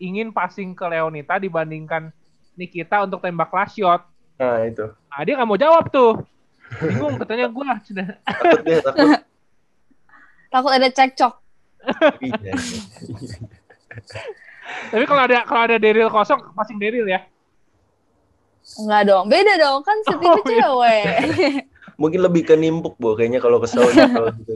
ingin 0.00 0.32
passing 0.32 0.72
ke 0.74 0.84
Leonita 0.88 1.36
dibandingkan 1.38 2.10
Nikita 2.54 3.04
untuk 3.04 3.18
tembak 3.20 3.50
last 3.50 3.74
shot. 3.74 4.02
Nah, 4.38 4.62
itu. 4.62 4.86
Nah, 4.86 5.20
dia 5.26 5.34
nggak 5.38 5.48
mau 5.48 5.58
jawab 5.58 5.90
tuh. 5.90 6.22
Bingung 6.80 7.18
katanya 7.18 7.46
gue. 7.50 7.66
Takut 8.24 8.60
deh, 8.62 8.78
takut. 8.82 9.08
Takut 10.54 10.70
ada 10.70 10.86
cekcok. 10.86 11.34
Iya. 12.22 12.54
Tapi 14.90 15.04
kalau 15.04 15.22
ada 15.26 15.42
kalau 15.44 15.62
ada 15.66 15.76
Daryl 15.82 16.08
kosong, 16.08 16.40
passing 16.54 16.78
Daryl 16.78 17.10
ya. 17.10 17.26
Enggak 18.80 19.02
dong. 19.10 19.24
Beda 19.28 19.52
dong. 19.60 19.82
Kan 19.84 19.98
setipe 20.06 20.30
Oh, 20.30 20.40
iya. 20.46 20.62
cewek. 20.62 21.04
Mungkin 21.96 22.20
lebih 22.22 22.42
ke 22.46 22.54
nimpuk, 22.58 22.98
Bu. 22.98 23.14
Kayaknya 23.14 23.40
kalau 23.40 23.58
kesel 23.62 23.86
gitu. 23.94 24.24
gitu. 24.42 24.54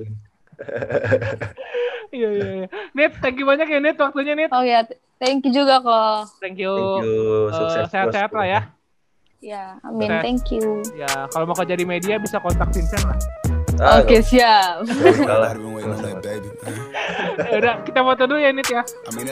Iya 2.09 2.28
iya 2.34 2.49
iya. 2.64 2.66
Nit, 2.97 3.12
thank 3.20 3.36
you 3.36 3.47
banyak 3.47 3.68
ya 3.68 3.78
Nit 3.78 4.01
waktunya 4.01 4.34
Nit. 4.34 4.51
oh 4.51 4.64
ya. 4.64 4.82
Thank 5.18 5.47
you 5.47 5.53
juga 5.53 5.82
kok. 5.82 6.30
Thank 6.39 6.62
you. 6.62 6.74
Thank 6.74 7.11
you. 7.11 7.51
Eh, 7.51 7.57
Sukses. 7.59 7.86
sehat-sehat 7.91 8.30
terus. 8.30 8.39
lah 8.39 8.47
ya. 8.47 8.61
Ya, 9.39 9.64
amin. 9.82 10.09
Sukses. 10.09 10.22
Thank 10.22 10.47
you. 10.55 10.66
Ya, 10.95 11.11
kalau 11.30 11.45
mau 11.51 11.57
kerja 11.59 11.74
di 11.74 11.86
media 11.86 12.18
bisa 12.22 12.39
kontak 12.39 12.70
Vincent 12.70 13.03
lah. 13.03 13.18
Ah, 13.78 14.03
Oke, 14.03 14.18
siap. 14.22 14.82
man. 15.30 15.55
Ya 17.39 17.57
udah, 17.62 17.74
kita 17.86 18.01
foto 18.03 18.22
dulu 18.26 18.39
ya 18.43 18.51
Nit 18.51 18.66
ya. 18.66 18.82
Oke, 18.82 19.22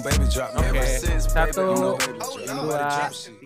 baby 0.00 0.26
satu, 1.20 1.96
dua, 2.48 2.88
shit. 3.12 3.45